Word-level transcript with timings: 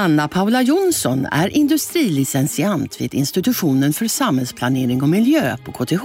Anna 0.00 0.28
Paula 0.28 0.62
Jonsson 0.62 1.26
är 1.26 1.48
industrilicentiant 1.48 3.00
vid 3.00 3.14
Institutionen 3.14 3.92
för 3.92 4.06
samhällsplanering 4.06 5.02
och 5.02 5.08
miljö 5.08 5.56
på 5.56 5.72
KTH 5.72 6.04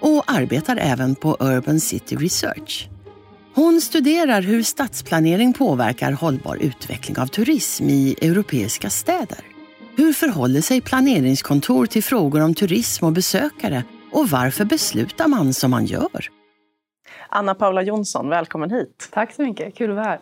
och 0.00 0.24
arbetar 0.26 0.76
även 0.76 1.14
på 1.14 1.36
Urban 1.40 1.80
City 1.80 2.16
Research. 2.16 2.88
Hon 3.54 3.80
studerar 3.80 4.42
hur 4.42 4.62
stadsplanering 4.62 5.52
påverkar 5.52 6.12
hållbar 6.12 6.56
utveckling 6.56 7.18
av 7.18 7.26
turism 7.26 7.88
i 7.88 8.16
europeiska 8.22 8.90
städer. 8.90 9.40
Hur 9.96 10.12
förhåller 10.12 10.60
sig 10.60 10.80
planeringskontor 10.80 11.86
till 11.86 12.02
frågor 12.02 12.40
om 12.40 12.54
turism 12.54 13.04
och 13.04 13.12
besökare 13.12 13.84
och 14.12 14.28
varför 14.28 14.64
beslutar 14.64 15.28
man 15.28 15.54
som 15.54 15.70
man 15.70 15.86
gör? 15.86 16.28
Anna 17.28 17.54
Paula 17.54 17.82
Jonsson, 17.82 18.28
välkommen 18.28 18.70
hit. 18.70 19.08
Tack 19.12 19.34
så 19.34 19.42
mycket, 19.42 19.76
kul 19.76 19.90
att 19.90 19.96
vara 19.96 20.06
här. 20.06 20.20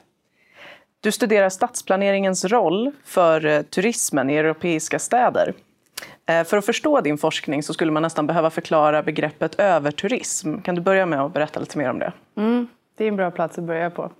Du 1.00 1.12
studerar 1.12 1.48
stadsplaneringens 1.48 2.44
roll 2.44 2.92
för 3.04 3.46
eh, 3.46 3.62
turismen 3.62 4.30
i 4.30 4.34
europeiska 4.34 4.98
städer. 4.98 5.54
Eh, 6.26 6.44
för 6.44 6.56
att 6.56 6.66
förstå 6.66 7.00
din 7.00 7.18
forskning 7.18 7.62
så 7.62 7.74
skulle 7.74 7.92
man 7.92 8.02
nästan 8.02 8.26
behöva 8.26 8.50
förklara 8.50 9.02
begreppet 9.02 9.54
överturism. 9.60 10.58
Kan 10.58 10.74
du 10.74 10.80
börja 10.80 11.06
med 11.06 11.20
att 11.20 11.32
berätta 11.32 11.60
lite 11.60 11.78
mer 11.78 11.90
om 11.90 11.98
det? 11.98 12.12
Mm, 12.36 12.68
det 12.96 13.04
är 13.04 13.08
en 13.08 13.16
bra 13.16 13.30
plats 13.30 13.58
att 13.58 13.64
börja 13.64 13.90
på. 13.90 14.10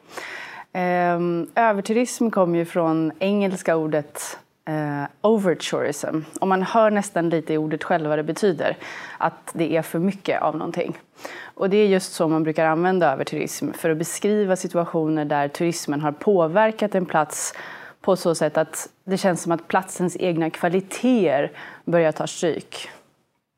Ehm, 0.72 1.46
överturism 1.54 2.30
kommer 2.30 2.58
ju 2.58 2.64
från 2.64 3.12
engelska 3.18 3.76
ordet 3.76 4.38
eh, 4.68 5.04
overtourism. 5.20 6.20
Och 6.40 6.48
man 6.48 6.62
hör 6.62 6.90
nästan 6.90 7.28
lite 7.28 7.54
i 7.54 7.58
ordet 7.58 7.84
själv 7.84 8.08
vad 8.08 8.18
det 8.18 8.22
betyder. 8.22 8.76
Att 9.18 9.50
det 9.52 9.76
är 9.76 9.82
för 9.82 9.98
mycket 9.98 10.42
av 10.42 10.56
någonting. 10.56 10.98
Och 11.42 11.70
det 11.70 11.76
är 11.76 11.86
just 11.86 12.12
så 12.12 12.28
man 12.28 12.42
brukar 12.42 12.66
använda 12.66 13.12
överturism 13.12 13.72
för 13.72 13.90
att 13.90 13.98
beskriva 13.98 14.56
situationer 14.56 15.24
där 15.24 15.48
turismen 15.48 16.00
har 16.00 16.12
påverkat 16.12 16.94
en 16.94 17.06
plats 17.06 17.54
på 18.00 18.16
så 18.16 18.34
sätt 18.34 18.56
att 18.56 18.88
det 19.04 19.18
känns 19.18 19.42
som 19.42 19.52
att 19.52 19.68
platsens 19.68 20.16
egna 20.20 20.50
kvaliteter 20.50 21.52
börjar 21.84 22.12
ta 22.12 22.26
stryk. 22.26 22.88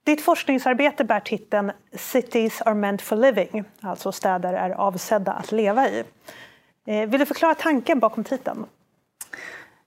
Ditt 0.05 0.23
forskningsarbete 0.23 1.05
bär 1.05 1.21
titeln 1.21 1.73
Cities 1.93 2.63
are 2.63 2.75
meant 2.75 3.03
for 3.03 3.17
living, 3.17 3.65
alltså 3.81 4.13
städer 4.13 4.53
är 4.53 4.71
avsedda 4.71 5.33
att 5.33 5.53
leva 5.53 5.89
i. 5.89 6.05
Eh, 6.87 7.09
vill 7.09 7.21
du 7.21 7.27
förklara 7.27 7.55
tanken 7.55 8.01
bakom 8.01 8.25
titeln? 8.25 8.67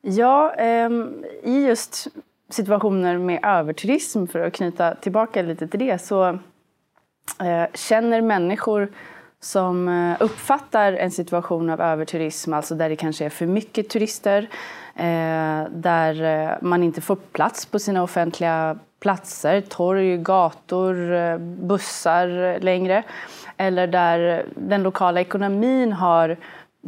Ja, 0.06 0.54
eh, 0.58 0.90
i 1.44 1.66
just 1.68 2.08
situationer 2.50 3.18
med 3.18 3.40
överturism, 3.44 4.26
för 4.26 4.40
att 4.40 4.54
knyta 4.54 4.96
tillbaka 4.96 5.42
lite 5.42 5.68
till 5.68 5.80
det, 5.80 6.02
så 6.02 6.28
eh, 7.40 7.66
känner 7.74 8.22
människor 8.22 8.92
som 9.40 9.88
eh, 9.88 10.18
uppfattar 10.20 10.94
en 10.94 11.12
situation 11.12 11.70
av 11.70 11.82
överturism, 11.82 12.54
alltså 12.54 12.76
där 12.76 12.90
det 12.90 12.96
kanske 12.96 13.26
är 13.26 13.30
för 13.30 13.46
mycket 13.46 13.90
turister, 13.90 14.50
eh, 14.96 15.64
där 15.70 16.24
eh, 16.24 16.58
man 16.62 16.84
inte 16.84 17.02
får 17.02 17.16
plats 17.16 17.66
på 17.66 17.80
sina 17.80 18.04
offentliga 18.04 18.78
platser, 19.00 19.62
torg, 19.62 20.18
gator, 20.18 21.38
bussar 21.38 22.60
längre, 22.60 23.04
eller 23.58 23.88
där 23.88 24.46
den 24.56 24.84
lokala 24.84 25.22
ekonomin 25.22 25.94
har 25.94 26.38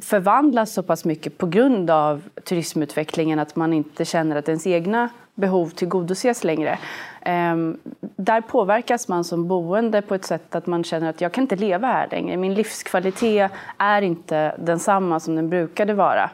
förvandlas 0.02 0.74
så 0.74 0.84
pass 0.84 1.06
mycket 1.06 1.38
på 1.38 1.46
grund 1.46 1.90
av 1.90 2.22
turismutvecklingen 2.44 3.40
att 3.40 3.56
man 3.56 3.74
inte 3.74 4.06
känner 4.06 4.36
att 4.36 4.48
ens 4.48 4.68
egna 4.68 5.10
behov 5.36 5.70
tillgodoses 5.70 6.44
längre. 6.44 6.80
Ehm, 7.22 7.78
där 8.16 8.42
påverkas 8.42 9.08
man 9.08 9.24
som 9.24 9.48
boende 9.48 10.02
på 10.02 10.16
ett 10.16 10.26
sätt 10.26 10.56
att 10.56 10.68
man 10.68 10.84
känner 10.84 11.10
att 11.10 11.22
jag 11.22 11.32
kan 11.32 11.42
inte 11.42 11.56
leva 11.56 11.88
här 11.88 12.08
längre. 12.12 12.38
Min 12.38 12.54
livskvalitet 12.54 13.52
är 13.78 14.02
inte 14.02 14.56
densamma 14.60 15.20
som 15.20 15.36
den 15.36 15.50
brukade 15.50 15.94
vara. 15.94 16.30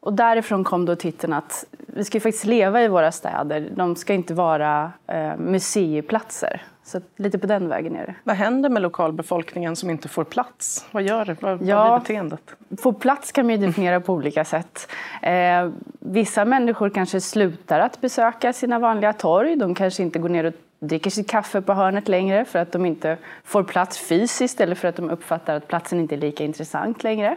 Och 0.00 0.12
därifrån 0.12 0.64
kom 0.64 0.84
då 0.84 0.96
titeln 0.96 1.32
att 1.32 1.64
vi 1.86 2.04
ska 2.04 2.20
faktiskt 2.20 2.44
leva 2.44 2.82
i 2.82 2.88
våra 2.88 3.12
städer. 3.12 3.68
De 3.74 3.96
ska 3.96 4.14
inte 4.14 4.34
vara 4.34 4.92
eh, 5.06 5.36
museiplatser. 5.36 6.62
Så 6.84 7.00
lite 7.16 7.38
på 7.38 7.46
den 7.46 7.68
vägen 7.68 7.96
är 7.96 8.06
det. 8.06 8.14
Vad 8.24 8.36
händer 8.36 8.68
med 8.68 8.82
lokalbefolkningen 8.82 9.76
som 9.76 9.90
inte 9.90 10.08
får 10.08 10.24
plats? 10.24 10.86
Vad 10.90 11.02
gör 11.02 11.24
det? 11.24 11.42
Vad, 11.42 11.62
ja, 11.62 11.76
vad 11.76 11.90
blir 11.90 12.00
beteendet? 12.00 12.54
Få 12.78 12.92
plats 12.92 13.32
kan 13.32 13.46
man 13.46 13.54
ju 13.60 13.66
definiera 13.66 14.00
på 14.00 14.12
olika 14.12 14.44
sätt. 14.44 14.88
Eh, 15.22 15.70
vissa 15.98 16.44
människor 16.44 16.90
kanske 16.90 17.20
slutar 17.20 17.80
att 17.80 18.00
besöka 18.00 18.52
sina 18.52 18.78
vanliga 18.78 19.12
torg. 19.12 19.56
De 19.56 19.74
kanske 19.74 20.02
inte 20.02 20.18
går 20.18 20.28
ner 20.28 20.44
och 20.44 20.54
dricker 20.78 21.10
sitt 21.10 21.30
kaffe 21.30 21.60
på 21.60 21.72
hörnet 21.72 22.08
längre 22.08 22.44
för 22.44 22.58
att 22.58 22.72
de 22.72 22.86
inte 22.86 23.16
får 23.44 23.62
plats 23.62 23.98
fysiskt 23.98 24.60
eller 24.60 24.74
för 24.74 24.88
att 24.88 24.96
de 24.96 25.10
uppfattar 25.10 25.56
att 25.56 25.68
platsen 25.68 26.00
inte 26.00 26.14
är 26.14 26.18
lika 26.18 26.44
intressant 26.44 27.02
längre. 27.02 27.36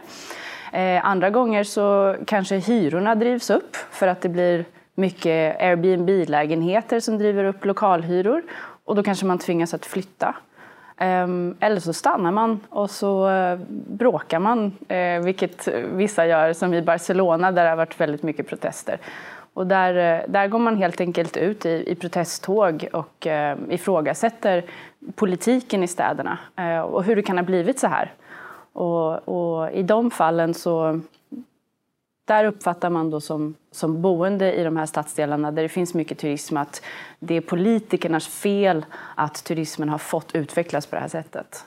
Eh, 0.72 1.06
andra 1.06 1.30
gånger 1.30 1.64
så 1.64 2.16
kanske 2.26 2.56
hyrorna 2.56 3.14
drivs 3.14 3.50
upp 3.50 3.76
för 3.76 4.08
att 4.08 4.20
det 4.20 4.28
blir 4.28 4.64
mycket 4.94 5.60
Airbnb-lägenheter 5.60 7.00
som 7.00 7.18
driver 7.18 7.44
upp 7.44 7.64
lokalhyror 7.64 8.42
och 8.88 8.94
då 8.94 9.02
kanske 9.02 9.26
man 9.26 9.38
tvingas 9.38 9.74
att 9.74 9.86
flytta. 9.86 10.34
Ehm, 10.96 11.56
eller 11.60 11.80
så 11.80 11.92
stannar 11.92 12.32
man 12.32 12.60
och 12.68 12.90
så 12.90 13.28
eh, 13.28 13.58
bråkar 13.70 14.38
man, 14.38 14.72
eh, 14.88 15.20
vilket 15.20 15.68
vissa 15.92 16.26
gör, 16.26 16.52
som 16.52 16.74
i 16.74 16.82
Barcelona 16.82 17.52
där 17.52 17.64
det 17.64 17.70
har 17.70 17.76
varit 17.76 18.00
väldigt 18.00 18.22
mycket 18.22 18.48
protester. 18.48 18.98
Och 19.54 19.66
där, 19.66 20.20
eh, 20.20 20.24
där 20.28 20.48
går 20.48 20.58
man 20.58 20.76
helt 20.76 21.00
enkelt 21.00 21.36
ut 21.36 21.66
i, 21.66 21.84
i 21.86 21.94
protesttåg 21.94 22.88
och 22.92 23.26
eh, 23.26 23.58
ifrågasätter 23.68 24.64
politiken 25.14 25.82
i 25.82 25.88
städerna 25.88 26.38
och 26.84 27.04
hur 27.04 27.16
det 27.16 27.22
kan 27.22 27.38
ha 27.38 27.44
blivit 27.44 27.78
så 27.78 27.86
här. 27.86 28.12
Och, 28.72 29.28
och, 29.28 29.72
i 29.72 29.82
de 29.82 30.10
fallen 30.10 30.54
så 30.54 31.00
där 32.28 32.44
uppfattar 32.44 32.90
man 32.90 33.10
då 33.10 33.20
som, 33.20 33.54
som 33.70 34.02
boende 34.02 34.52
i 34.52 34.64
de 34.64 34.76
här 34.76 34.86
stadsdelarna 34.86 35.52
där 35.52 35.62
det 35.62 35.68
finns 35.68 35.94
mycket 35.94 36.18
turism 36.18 36.56
att 36.56 36.82
det 37.18 37.34
är 37.34 37.40
politikernas 37.40 38.28
fel 38.28 38.86
att 39.14 39.44
turismen 39.44 39.88
har 39.88 39.98
fått 39.98 40.34
utvecklas 40.34 40.86
på 40.86 40.96
det 40.96 41.00
här 41.00 41.08
sättet. 41.08 41.64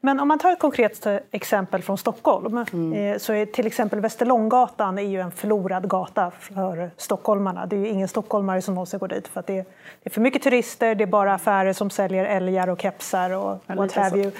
Men 0.00 0.20
om 0.20 0.28
man 0.28 0.38
tar 0.38 0.52
ett 0.52 0.58
konkret 0.58 1.06
exempel 1.30 1.82
från 1.82 1.98
Stockholm 1.98 2.64
mm. 2.72 2.92
Eh, 2.92 3.18
så 3.18 3.32
är 3.32 3.46
till 3.46 3.66
exempel 3.66 4.00
Västerlånggatan 4.00 4.98
är 4.98 5.02
ju 5.02 5.20
en 5.20 5.30
förlorad 5.30 5.88
gata 5.88 6.30
för 6.30 6.90
stockholmarna. 6.96 7.66
Det 7.66 7.76
är 7.76 7.80
ju 7.80 7.88
ingen 7.88 8.08
stockholmare 8.08 8.62
som 8.62 8.74
någonsin 8.74 8.98
går 8.98 9.08
dit 9.08 9.28
för 9.28 9.40
att 9.40 9.46
det 9.46 9.58
är, 9.58 9.64
det 10.02 10.08
är 10.08 10.10
för 10.10 10.20
mycket 10.20 10.42
turister, 10.42 10.94
det 10.94 11.04
är 11.04 11.06
bara 11.06 11.34
affärer 11.34 11.72
som 11.72 11.90
säljer 11.90 12.24
älgar 12.24 12.68
och 12.68 12.80
kepsar 12.80 13.30
och 13.30 13.60
what 13.66 13.92
have 13.92 14.18
you. 14.18 14.30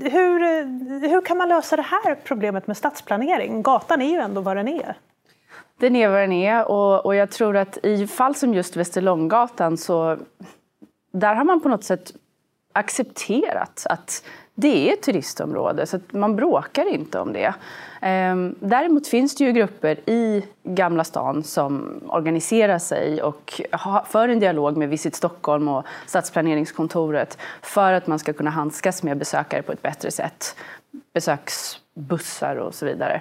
Hur, 0.00 0.40
hur 1.08 1.20
kan 1.20 1.36
man 1.36 1.48
lösa 1.48 1.76
det 1.76 1.82
här 1.82 2.14
problemet 2.24 2.66
med 2.66 2.76
stadsplanering? 2.76 3.62
Gatan 3.62 4.02
är 4.02 4.10
ju 4.10 4.16
ändå 4.16 4.40
vad 4.40 4.56
den 4.56 4.68
är. 4.68 4.96
Den 5.78 5.96
är 5.96 6.08
vad 6.08 6.20
den 6.20 6.32
är 6.32 6.68
och, 6.68 7.06
och 7.06 7.14
jag 7.14 7.30
tror 7.30 7.56
att 7.56 7.78
i 7.82 8.06
fall 8.06 8.34
som 8.34 8.54
just 8.54 8.76
Västerlånggatan 8.76 9.76
så 9.76 10.18
där 11.12 11.34
har 11.34 11.44
man 11.44 11.60
på 11.60 11.68
något 11.68 11.84
sätt 11.84 12.12
accepterat 12.72 13.86
att 13.90 14.24
det 14.60 14.88
är 14.88 14.92
ett 14.92 15.02
turistområde 15.02 15.86
så 15.86 16.00
man 16.10 16.36
bråkar 16.36 16.94
inte 16.94 17.18
om 17.18 17.32
det. 17.32 17.54
Ehm, 18.00 18.54
däremot 18.60 19.06
finns 19.06 19.36
det 19.36 19.44
ju 19.44 19.52
grupper 19.52 20.10
i 20.10 20.44
Gamla 20.62 21.04
stan 21.04 21.42
som 21.42 22.00
organiserar 22.06 22.78
sig 22.78 23.22
och 23.22 23.60
för 24.06 24.28
en 24.28 24.40
dialog 24.40 24.76
med 24.76 24.88
Visit 24.88 25.14
Stockholm 25.14 25.68
och 25.68 25.84
Stadsplaneringskontoret 26.06 27.38
för 27.62 27.92
att 27.92 28.06
man 28.06 28.18
ska 28.18 28.32
kunna 28.32 28.50
handskas 28.50 29.02
med 29.02 29.18
besökare 29.18 29.62
på 29.62 29.72
ett 29.72 29.82
bättre 29.82 30.10
sätt. 30.10 30.56
Besöksbussar 31.12 32.56
och 32.56 32.74
så 32.74 32.86
vidare. 32.86 33.20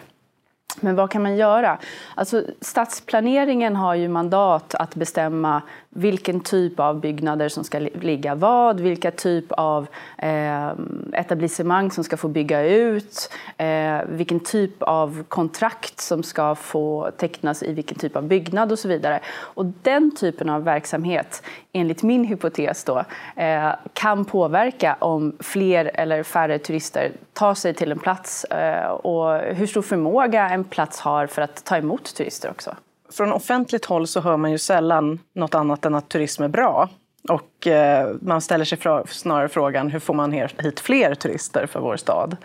Men 0.82 0.96
vad 0.96 1.12
kan 1.12 1.24
man 1.24 1.38
göra? 1.38 1.78
Alltså, 2.16 2.44
stadsplaneringen 2.62 3.76
har 3.76 3.96
ju 3.96 4.08
mandat 4.08 4.76
att 4.76 4.96
bestämma 4.96 5.62
vilken 5.90 6.40
typ 6.40 6.80
av 6.80 7.00
byggnader 7.00 7.50
som 7.50 7.64
ska 7.64 7.80
ligga 7.80 8.36
vad, 8.36 8.80
vilka 8.80 9.12
typ 9.12 9.52
av 9.52 9.88
eh, 10.18 10.72
etablissemang 11.14 11.92
som 11.92 12.04
ska 12.04 12.18
få 12.18 12.28
bygga 12.28 12.64
ut, 12.64 13.30
eh, 13.58 13.98
vilken 14.08 14.40
typ 14.40 14.84
av 14.84 15.24
kontrakt 15.28 16.00
som 16.00 16.24
ska 16.24 16.56
få 16.56 17.12
tecknas 17.18 17.64
i 17.64 17.74
vilken 17.74 17.98
typ 17.98 18.16
av 18.16 18.24
byggnad 18.24 18.72
och 18.72 18.80
så 18.80 18.88
vidare. 18.88 19.20
Och 19.28 19.66
den 19.66 20.16
typen 20.16 20.50
av 20.50 20.64
verksamhet, 20.64 21.44
enligt 21.74 22.04
min 22.04 22.26
hypotes 22.26 22.84
då, 22.84 23.04
eh, 23.36 23.70
kan 23.94 24.26
påverka 24.26 24.96
om 25.00 25.36
fler 25.40 25.92
eller 25.94 26.24
färre 26.24 26.60
turister 26.60 27.12
tar 27.34 27.54
sig 27.54 27.74
till 27.74 27.92
en 27.92 28.00
plats 28.00 28.44
eh, 28.44 28.90
och 28.90 29.40
hur 29.40 29.68
stor 29.68 29.82
förmåga 29.82 30.50
en 30.50 30.64
plats 30.70 31.00
har 31.00 31.28
för 31.28 31.42
att 31.42 31.66
ta 31.66 31.78
emot 31.78 32.16
turister 32.16 32.50
också. 32.50 32.76
Från 33.10 33.32
offentligt 33.32 33.86
håll 33.86 34.08
så 34.08 34.22
hör 34.22 34.38
man 34.38 34.52
ju 34.52 34.58
sällan 34.58 35.20
något 35.34 35.56
annat 35.56 35.86
än 35.86 35.96
att 35.96 36.10
turism 36.10 36.44
är 36.44 36.48
bra. 36.48 36.90
Och 37.30 37.68
eh, 37.68 38.16
man 38.22 38.42
ställer 38.42 38.66
sig 38.66 38.78
snarare 39.08 39.50
frågan 39.50 39.90
hur 39.90 40.00
får 40.00 40.14
man 40.14 40.32
hit 40.32 40.80
fler 40.80 41.16
turister 41.16 41.66
för 41.66 41.80
vår 41.80 41.98
stad? 41.98 42.38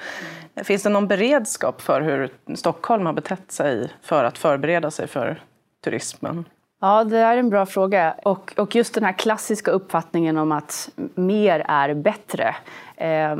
Mm. 0.54 0.64
Finns 0.64 0.82
det 0.82 0.88
någon 0.88 1.08
beredskap 1.08 1.80
för 1.80 2.00
hur 2.00 2.30
Stockholm 2.54 3.06
har 3.06 3.12
betett 3.12 3.52
sig 3.52 3.92
för 4.02 4.24
att 4.24 4.38
förbereda 4.38 4.90
sig 4.90 5.06
för 5.06 5.42
turismen? 5.84 6.44
Ja, 6.80 7.04
det 7.04 7.18
är 7.18 7.36
en 7.36 7.50
bra 7.50 7.66
fråga. 7.66 8.14
Och, 8.24 8.54
och 8.56 8.74
just 8.74 8.94
den 8.94 9.04
här 9.04 9.12
klassiska 9.12 9.70
uppfattningen 9.70 10.36
om 10.36 10.52
att 10.52 10.90
mer 11.14 11.64
är 11.68 11.94
bättre 11.94 12.56
eh, 12.96 13.36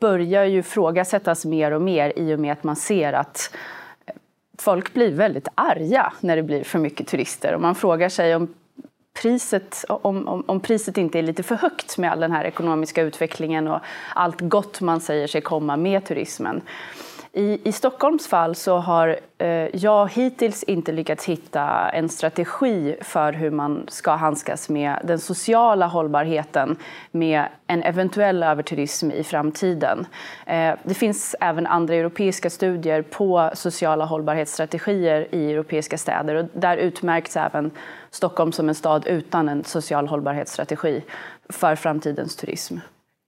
börjar 0.00 0.44
ju 0.44 0.58
ifrågasättas 0.58 1.44
mer 1.44 1.70
och 1.70 1.82
mer 1.82 2.12
i 2.16 2.34
och 2.34 2.40
med 2.40 2.52
att 2.52 2.64
man 2.64 2.76
ser 2.76 3.12
att 3.12 3.54
folk 4.58 4.94
blir 4.94 5.12
väldigt 5.12 5.48
arga 5.54 6.12
när 6.20 6.36
det 6.36 6.42
blir 6.42 6.64
för 6.64 6.78
mycket 6.78 7.06
turister. 7.06 7.54
Och 7.54 7.60
man 7.60 7.74
frågar 7.74 8.08
sig 8.08 8.36
om 8.36 8.54
priset, 9.22 9.84
om, 9.88 10.28
om, 10.28 10.44
om, 10.46 10.60
priset 10.60 10.98
inte 10.98 11.18
är 11.18 11.22
lite 11.22 11.42
för 11.42 11.54
högt 11.54 11.98
med 11.98 12.12
all 12.12 12.20
den 12.20 12.32
här 12.32 12.44
ekonomiska 12.44 13.02
utvecklingen 13.02 13.68
och 13.68 13.80
allt 14.14 14.40
gott 14.40 14.80
man 14.80 15.00
säger 15.00 15.26
sig 15.26 15.40
komma 15.40 15.76
med 15.76 16.04
turismen. 16.04 16.62
I, 17.32 17.68
I 17.68 17.72
Stockholms 17.72 18.26
fall 18.26 18.54
så 18.54 18.76
har 18.76 19.18
eh, 19.38 19.76
jag 19.76 20.12
hittills 20.12 20.62
inte 20.62 20.92
lyckats 20.92 21.24
hitta 21.24 21.88
en 21.88 22.08
strategi 22.08 22.96
för 23.00 23.32
hur 23.32 23.50
man 23.50 23.86
ska 23.88 24.10
handskas 24.10 24.68
med 24.68 25.00
den 25.04 25.18
sociala 25.18 25.86
hållbarheten 25.86 26.76
med 27.10 27.44
en 27.66 27.82
eventuell 27.82 28.42
överturism 28.42 29.10
i 29.10 29.24
framtiden. 29.24 30.06
Eh, 30.46 30.74
det 30.84 30.94
finns 30.94 31.36
även 31.40 31.66
andra 31.66 31.94
europeiska 31.94 32.50
studier 32.50 33.02
på 33.02 33.50
sociala 33.54 34.04
hållbarhetsstrategier 34.04 35.34
i 35.34 35.52
europeiska 35.52 35.98
städer 35.98 36.34
och 36.34 36.44
där 36.52 36.76
utmärks 36.76 37.36
även 37.36 37.70
Stockholm 38.10 38.52
som 38.52 38.68
en 38.68 38.74
stad 38.74 39.06
utan 39.06 39.48
en 39.48 39.64
social 39.64 40.08
hållbarhetsstrategi 40.08 41.02
för 41.48 41.76
framtidens 41.76 42.36
turism. 42.36 42.76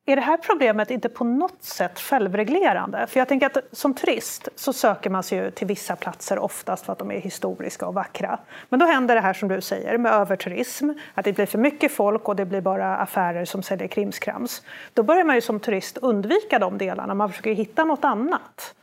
Är 0.07 0.17
det 0.17 0.23
här 0.23 0.37
problemet 0.37 0.91
inte 0.91 1.09
på 1.09 1.25
något 1.25 1.63
sätt 1.63 2.01
självreglerande? 2.01 3.07
För 3.07 3.21
jag 3.21 3.29
tänker 3.29 3.47
att 3.47 3.57
som 3.73 3.95
turist 3.95 4.49
så 4.55 4.73
söker 4.73 5.11
man 5.11 5.23
sig 5.23 5.39
ju 5.39 5.51
till 5.51 5.67
vissa 5.67 5.97
platser 5.97 6.39
oftast 6.39 6.85
för 6.85 6.93
att 6.93 6.99
de 6.99 7.11
är 7.11 7.21
historiska 7.21 7.87
och 7.87 7.95
vackra. 7.95 8.39
Men 8.69 8.81
då 8.81 8.87
händer 8.87 9.15
det 9.15 9.21
här 9.21 9.33
som 9.33 9.49
du 9.49 9.61
säger 9.61 9.99
med 9.99 10.13
överturism, 10.13 10.91
att 11.15 11.25
det 11.25 11.33
blir 11.33 11.47
för 11.47 11.59
mycket 11.59 11.93
folk 11.93 12.29
och 12.29 12.37
det 12.37 12.45
blir 12.45 12.61
bara 12.61 12.97
affärer 12.97 13.45
som 13.45 13.63
säljer 13.63 13.89
krimskrams. 13.89 14.63
Då 14.95 15.03
börjar 15.03 15.25
man 15.25 15.35
ju 15.35 15.41
som 15.41 15.61
turist 15.61 15.99
undvika 15.99 16.59
de 16.59 16.79
delarna, 16.79 17.15
man 17.15 17.31
försöker 17.31 17.53
hitta 17.53 17.85
något 17.85 18.05
annat. 18.05 18.75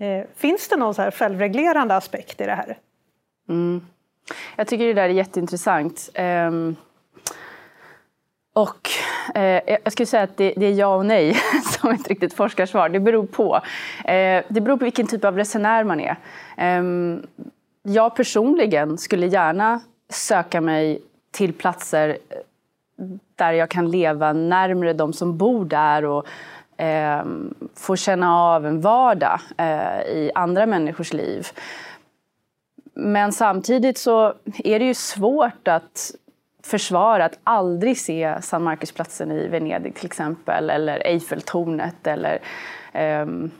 Eh, 0.00 0.26
finns 0.36 0.68
det 0.68 0.76
någon 0.76 0.94
så 0.94 1.02
här 1.02 1.10
självreglerande 1.10 1.96
aspekt 1.96 2.40
i 2.40 2.44
det 2.44 2.54
här? 2.54 2.78
Mm. 3.48 3.86
Jag 4.56 4.66
tycker 4.66 4.86
det 4.86 4.94
där 4.94 5.02
är 5.02 5.08
jätteintressant. 5.08 6.10
Um... 6.18 6.76
Och 8.58 8.90
eh, 9.34 9.60
jag 9.84 9.92
skulle 9.92 10.06
säga 10.06 10.22
att 10.22 10.36
det, 10.36 10.54
det, 10.56 10.66
är 10.66 10.72
ja 10.72 10.96
och 10.96 11.06
nej 11.06 11.36
som 11.64 11.90
ett 11.90 12.08
riktigt 12.08 12.34
forskarsvar. 12.34 12.88
Det 12.88 13.00
beror 13.00 13.26
på. 13.26 13.56
Eh, 14.04 14.44
det 14.48 14.60
beror 14.60 14.76
på 14.76 14.84
vilken 14.84 15.06
typ 15.06 15.24
av 15.24 15.36
resenär 15.36 15.84
man 15.84 16.00
är. 16.00 16.16
Eh, 16.56 16.82
jag 17.82 18.16
personligen 18.16 18.98
skulle 18.98 19.26
gärna 19.26 19.80
söka 20.08 20.60
mig 20.60 21.02
till 21.30 21.52
platser 21.52 22.08
eh, 22.08 22.36
där 23.36 23.52
jag 23.52 23.68
kan 23.68 23.90
leva 23.90 24.32
närmre 24.32 24.92
de 24.92 25.12
som 25.12 25.36
bor 25.36 25.64
där 25.64 26.04
och 26.04 26.26
eh, 26.80 27.24
få 27.74 27.96
känna 27.96 28.36
av 28.36 28.66
en 28.66 28.80
vardag 28.80 29.40
eh, 29.56 30.00
i 30.00 30.30
andra 30.34 30.66
människors 30.66 31.12
liv. 31.12 31.46
Men 32.94 33.32
samtidigt 33.32 33.98
så 33.98 34.34
är 34.64 34.78
det 34.78 34.84
ju 34.84 34.94
svårt 34.94 35.68
att 35.68 36.14
försvara 36.68 37.24
att 37.24 37.38
aldrig 37.44 37.98
se 37.98 38.42
San 38.42 38.62
Marcusplatsen 38.62 39.32
i 39.32 39.48
Venedig 39.48 39.94
till 39.94 40.06
exempel 40.06 40.70
eller 40.70 41.06
Eiffeltornet 41.06 42.06
eller 42.06 42.38
um, 43.22 43.50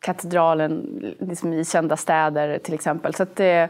katedralen 0.00 1.00
liksom 1.18 1.52
i 1.52 1.64
kända 1.64 1.96
städer 1.96 2.58
till 2.58 2.74
exempel. 2.74 3.14
Så 3.14 3.26
det, 3.34 3.68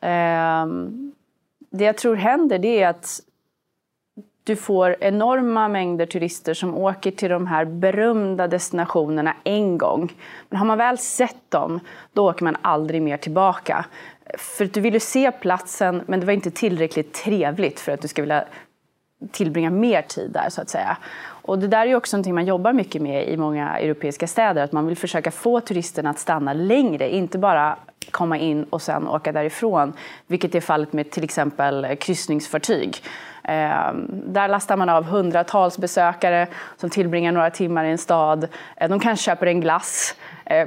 um, 0.00 1.12
det 1.70 1.84
jag 1.84 1.96
tror 1.96 2.16
händer 2.16 2.58
det 2.58 2.82
är 2.82 2.88
att 2.88 3.20
du 4.48 4.56
får 4.56 4.96
enorma 5.00 5.68
mängder 5.68 6.06
turister 6.06 6.54
som 6.54 6.74
åker 6.74 7.10
till 7.10 7.30
de 7.30 7.46
här 7.46 7.64
berömda 7.64 8.48
destinationerna 8.48 9.36
en 9.44 9.78
gång. 9.78 10.12
Men 10.48 10.58
har 10.58 10.66
man 10.66 10.78
väl 10.78 10.98
sett 10.98 11.50
dem, 11.50 11.80
då 12.12 12.28
åker 12.30 12.44
man 12.44 12.56
aldrig 12.62 13.02
mer 13.02 13.16
tillbaka. 13.16 13.84
För 14.38 14.64
att 14.64 14.74
du 14.74 14.80
ville 14.80 15.00
se 15.00 15.32
platsen, 15.32 16.02
men 16.06 16.20
det 16.20 16.26
var 16.26 16.32
inte 16.32 16.50
tillräckligt 16.50 17.14
trevligt 17.14 17.80
för 17.80 17.92
att 17.92 18.02
du 18.02 18.08
ska 18.08 18.22
vilja 18.22 18.44
tillbringa 19.30 19.70
mer 19.70 20.02
tid 20.02 20.30
där, 20.30 20.48
så 20.50 20.62
att 20.62 20.70
säga. 20.70 20.96
Och 21.42 21.58
det 21.58 21.68
där 21.68 21.86
är 21.86 21.94
också 21.94 22.16
någonting 22.16 22.34
man 22.34 22.46
jobbar 22.46 22.72
mycket 22.72 23.02
med 23.02 23.28
i 23.28 23.36
många 23.36 23.78
europeiska 23.78 24.26
städer, 24.26 24.62
att 24.62 24.72
man 24.72 24.86
vill 24.86 24.96
försöka 24.96 25.30
få 25.30 25.60
turisterna 25.60 26.10
att 26.10 26.18
stanna 26.18 26.52
längre, 26.52 27.14
inte 27.14 27.38
bara 27.38 27.76
komma 28.10 28.38
in 28.38 28.64
och 28.64 28.82
sen 28.82 29.08
åka 29.08 29.32
därifrån, 29.32 29.92
vilket 30.26 30.54
är 30.54 30.60
fallet 30.60 30.92
med 30.92 31.10
till 31.10 31.24
exempel 31.24 31.96
kryssningsfartyg. 31.96 32.96
Eh, 33.44 33.92
där 34.10 34.48
lastar 34.48 34.76
man 34.76 34.88
av 34.88 35.04
hundratals 35.04 35.78
besökare 35.78 36.46
som 36.76 36.90
tillbringar 36.90 37.32
några 37.32 37.50
timmar 37.50 37.84
i 37.84 37.90
en 37.90 37.98
stad. 37.98 38.48
Eh, 38.76 38.88
de 38.88 39.00
kanske 39.00 39.24
köper 39.24 39.46
en 39.46 39.60
glass 39.60 40.14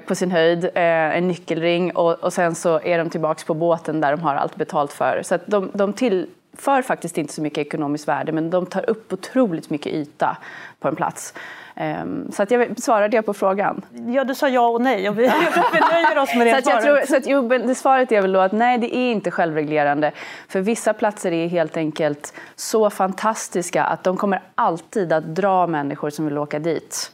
på 0.08 0.16
sin 0.16 0.32
höjd, 0.32 0.66
eh, 0.66 1.18
en 1.18 1.28
nyckelring 1.28 1.96
och, 1.96 2.14
och 2.14 2.34
sen 2.34 2.56
så 2.56 2.80
är 2.80 2.98
de 2.98 3.10
tillbaka 3.10 3.44
på 3.48 3.54
båten 3.54 4.02
där 4.02 4.12
de 4.12 4.22
har 4.22 4.36
allt 4.36 4.56
betalt 4.56 4.94
för. 4.94 5.22
Så 5.24 5.36
att 5.36 5.42
de, 5.46 5.72
de 5.74 5.94
tillför 5.94 6.82
faktiskt 6.82 7.18
inte 7.18 7.34
så 7.34 7.42
mycket 7.42 7.68
ekonomiskt 7.68 8.08
värde 8.08 8.32
men 8.32 8.50
de 8.50 8.66
tar 8.66 8.90
upp 8.90 9.14
otroligt 9.14 9.70
mycket 9.70 9.94
yta 9.94 10.38
på 10.80 10.88
en 10.88 10.96
plats. 10.96 11.34
Um, 11.76 12.32
så 12.32 12.44
att 12.44 12.52
jag 12.52 12.80
svarade 12.80 13.16
jag 13.16 13.26
på 13.26 13.34
frågan? 13.34 13.82
Ja, 14.08 14.24
du 14.24 14.36
sa 14.36 14.50
ja 14.50 14.68
och 14.68 14.82
nej 14.82 15.10
och 15.10 15.20
vi, 15.20 15.22
vi 15.74 15.80
nöjer 15.80 16.18
oss 16.18 16.36
med 16.36 16.48
det 16.48 16.52
så 16.52 16.58
att 16.58 16.66
jag 16.66 16.84
svaret. 16.84 17.08
Tror, 17.08 17.16
så 17.16 17.18
att, 17.18 17.28
jo, 17.28 17.48
det 17.68 17.76
svaret 17.76 18.12
är 18.12 18.22
väl 18.22 18.32
då 18.32 18.40
att 18.40 18.52
nej, 18.52 18.78
det 18.78 18.96
är 18.96 19.12
inte 19.12 19.32
självreglerande. 19.32 20.12
För 20.48 20.62
vissa 20.62 20.94
platser 20.94 21.32
är 21.32 21.48
helt 21.48 21.78
enkelt 21.78 22.34
så 22.56 22.90
fantastiska 22.90 23.84
att 23.84 24.04
de 24.04 24.18
kommer 24.18 24.42
alltid 24.56 25.14
att 25.14 25.36
dra 25.36 25.68
människor 25.68 26.10
som 26.10 26.26
vill 26.26 26.38
åka 26.38 26.60
dit. 26.60 27.12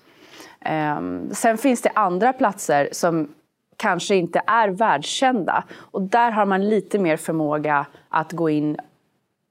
Ehm, 0.67 1.29
sen 1.33 1.57
finns 1.57 1.81
det 1.81 1.91
andra 1.95 2.33
platser 2.33 2.89
som 2.91 3.27
kanske 3.77 4.15
inte 4.15 4.41
är 4.47 4.69
världskända 4.69 5.63
och 5.77 6.01
där 6.01 6.31
har 6.31 6.45
man 6.45 6.69
lite 6.69 6.99
mer 6.99 7.17
förmåga 7.17 7.85
att 8.09 8.31
gå 8.31 8.49
in 8.49 8.77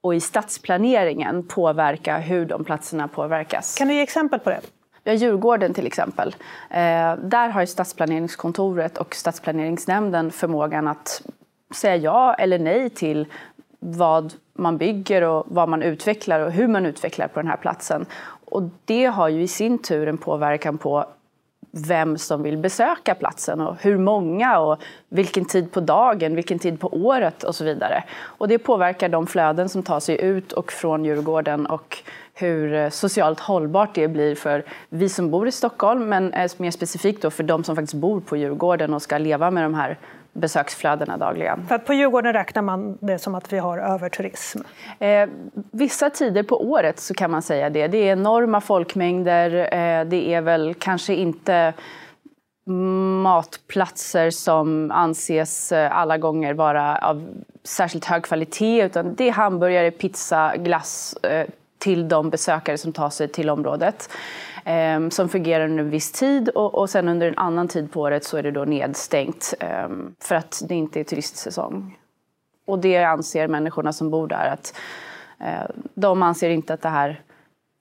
och 0.01 0.15
i 0.15 0.21
stadsplaneringen 0.21 1.43
påverka 1.43 2.19
hur 2.19 2.47
de 2.47 2.65
platserna 2.65 3.09
påverkas. 3.09 3.75
Kan 3.79 3.88
du 3.88 3.95
ge 3.95 4.02
exempel 4.02 4.40
på 4.40 4.50
det? 4.50 4.61
Har 5.07 5.12
Djurgården 5.12 5.75
till 5.75 5.87
exempel. 5.87 6.37
Eh, 6.71 7.17
där 7.17 7.49
har 7.49 7.67
stadsplaneringskontoret 7.67 8.99
och 8.99 9.14
stadsplaneringsnämnden 9.14 10.31
förmågan 10.31 10.88
att 10.88 11.23
säga 11.75 11.97
ja 11.97 12.35
eller 12.35 12.59
nej 12.59 12.90
till 12.90 13.26
vad 13.79 14.33
man 14.52 14.79
bygger 14.79 15.23
och 15.23 15.45
vad 15.47 15.69
man 15.69 15.83
utvecklar 15.83 16.40
och 16.40 16.52
hur 16.52 16.69
man 16.69 16.87
utvecklar 16.87 17.29
på 17.29 17.40
den 17.40 17.49
här 17.49 17.57
platsen. 17.57 18.07
Och 18.50 18.62
det 18.85 19.05
har 19.05 19.29
ju 19.29 19.43
i 19.43 19.49
sin 19.49 19.79
tur 19.79 20.09
en 20.09 20.19
påverkan 20.19 20.79
på 20.79 21.07
vem 21.70 22.18
som 22.18 22.42
vill 22.42 22.58
besöka 22.58 23.14
platsen 23.14 23.61
och 23.61 23.76
hur 23.80 23.99
många 23.99 24.58
och 24.58 24.78
vilken 25.08 25.44
tid 25.44 25.73
på 25.73 25.80
dagen, 25.80 26.35
vilken 26.35 26.58
tid 26.58 26.80
på 26.80 26.88
året 26.88 27.42
och 27.42 27.54
så 27.54 27.64
vidare. 27.64 28.04
Och 28.23 28.49
det 28.49 28.58
påverkar 28.58 29.08
de 29.08 29.26
flöden 29.26 29.68
som 29.68 29.82
tar 29.82 30.00
sig 30.00 30.20
ut 30.20 30.52
och 30.52 30.73
från 30.73 31.04
Djurgården 31.04 31.66
och 31.66 31.99
hur 32.35 32.75
eh, 32.75 32.90
socialt 32.90 33.40
hållbart 33.40 33.94
det 33.94 34.08
blir 34.08 34.35
för 34.35 34.64
vi 34.88 35.08
som 35.08 35.30
bor 35.30 35.49
i 35.49 35.52
Stockholm 35.52 36.08
men 36.08 36.32
eh, 36.32 36.50
mer 36.56 36.70
specifikt 36.70 37.23
då 37.23 37.30
för 37.30 37.42
de 37.42 37.64
som 37.64 37.76
faktiskt 37.76 37.94
bor 37.94 38.20
på 38.20 38.37
Djurgården 38.37 38.94
och 38.94 39.02
ska 39.02 39.18
leva 39.18 39.50
med 39.50 39.64
de 39.64 39.75
här 39.75 39.99
besöksflödena 40.37 41.16
dagligen. 41.16 41.66
För 41.66 41.75
att 41.75 41.87
på 41.87 41.95
Djurgården 41.95 42.33
räknar 42.33 42.62
man 42.62 42.99
det 43.00 43.19
som 43.19 43.35
att 43.35 43.52
vi 43.52 43.59
har 43.59 43.78
överturism? 43.78 44.61
Eh, 44.99 45.28
vissa 45.71 46.11
tider 46.11 46.43
på 46.43 46.71
året 46.71 47.00
så 47.00 47.14
kan 47.14 47.31
man 47.31 47.43
säga 47.43 47.71
det. 47.71 47.88
Det 47.88 47.99
är 47.99 48.12
enorma 48.12 48.61
folkmängder. 48.61 49.50
Eh, 49.55 50.05
det 50.05 50.35
är 50.35 50.40
väl 50.40 50.75
kanske 50.75 51.14
inte 51.14 51.73
matplatser 53.23 54.31
som 54.31 54.90
anses 54.90 55.73
eh, 55.73 55.97
alla 55.97 56.19
gånger 56.19 56.55
vara 56.55 56.99
av 56.99 57.28
särskilt 57.64 58.05
hög 58.05 58.25
kvalitet 58.25 58.85
utan 58.85 59.14
det 59.14 59.28
är 59.28 59.33
hamburgare, 59.33 59.90
pizza, 59.90 60.57
glass 60.57 61.16
eh, 61.23 61.47
till 61.78 62.09
de 62.09 62.30
besökare 62.30 62.78
som 62.78 62.92
tar 62.92 63.11
sig 63.11 63.28
till 63.28 63.50
området 63.50 64.11
eh, 64.64 65.09
som 65.09 65.28
fungerar 65.28 65.64
under 65.64 65.85
en 65.85 65.90
viss 65.90 66.12
tid 66.12 66.49
och, 66.49 66.75
och 66.75 66.90
sen 66.90 67.09
under 67.09 67.28
en 67.28 67.38
annan 67.38 67.68
tid 67.68 67.92
på 67.92 68.00
året 68.00 68.25
så 68.25 68.37
är 68.37 68.42
det 68.42 68.50
då 68.50 68.64
nedstängt 68.64 69.54
eh, 69.61 69.88
för 70.21 70.35
att 70.35 70.62
det 70.68 70.75
inte 70.75 71.00
är 71.00 71.04
turistsäsong. 71.04 71.99
Och 72.66 72.78
det 72.78 72.97
anser 72.97 73.49
människorna 73.49 73.92
som 73.92 74.11
bor 74.11 74.28
där 74.28 74.50
att 74.52 74.75
eh, 75.40 75.71
de 75.95 76.23
anser 76.23 76.50
inte 76.50 76.75
att 76.75 76.83
det 76.83 76.88
här 76.88 77.21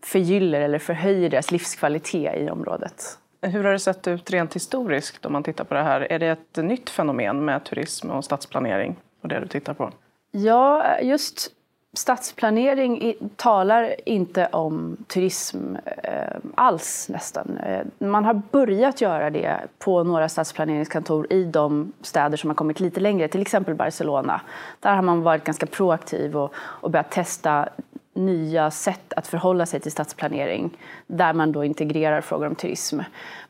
förgyller 0.03 0.61
eller 0.61 0.79
förhöjer 0.79 1.29
deras 1.29 1.51
livskvalitet 1.51 2.35
i 2.37 2.49
området. 2.49 3.17
Hur 3.41 3.63
har 3.63 3.71
det 3.71 3.79
sett 3.79 4.07
ut 4.07 4.31
rent 4.31 4.55
historiskt 4.55 5.25
om 5.25 5.33
man 5.33 5.43
tittar 5.43 5.63
på 5.63 5.73
det 5.73 5.83
här? 5.83 6.11
Är 6.11 6.19
det 6.19 6.27
ett 6.27 6.55
nytt 6.55 6.89
fenomen 6.89 7.45
med 7.45 7.63
turism 7.63 8.09
och 8.09 8.25
stadsplanering 8.25 8.95
och 9.21 9.27
det 9.29 9.39
du 9.39 9.47
tittar 9.47 9.73
på? 9.73 9.91
Ja, 10.31 10.99
just 11.01 11.51
stadsplanering 11.95 13.15
talar 13.35 13.95
inte 14.05 14.47
om 14.47 14.97
turism 15.07 15.75
eh, 16.03 16.37
alls 16.55 17.09
nästan. 17.09 17.57
Eh, 17.57 17.85
man 17.97 18.25
har 18.25 18.41
börjat 18.51 19.01
göra 19.01 19.29
det 19.29 19.57
på 19.79 20.03
några 20.03 20.29
stadsplaneringskontor 20.29 21.33
i 21.33 21.43
de 21.43 21.93
städer 22.01 22.37
som 22.37 22.49
har 22.49 22.55
kommit 22.55 22.79
lite 22.79 22.99
längre, 22.99 23.27
till 23.27 23.41
exempel 23.41 23.75
Barcelona. 23.75 24.41
Där 24.79 24.95
har 24.95 25.01
man 25.01 25.21
varit 25.21 25.43
ganska 25.43 25.65
proaktiv 25.65 26.37
och, 26.37 26.53
och 26.57 26.91
börjat 26.91 27.11
testa 27.11 27.69
nya 28.13 28.71
sätt 28.71 29.13
att 29.13 29.27
förhålla 29.27 29.65
sig 29.65 29.79
till 29.79 29.91
stadsplanering 29.91 30.77
där 31.07 31.33
man 31.33 31.51
då 31.51 31.63
integrerar 31.63 32.21
frågor 32.21 32.47
om 32.47 32.55
turism. 32.55 32.99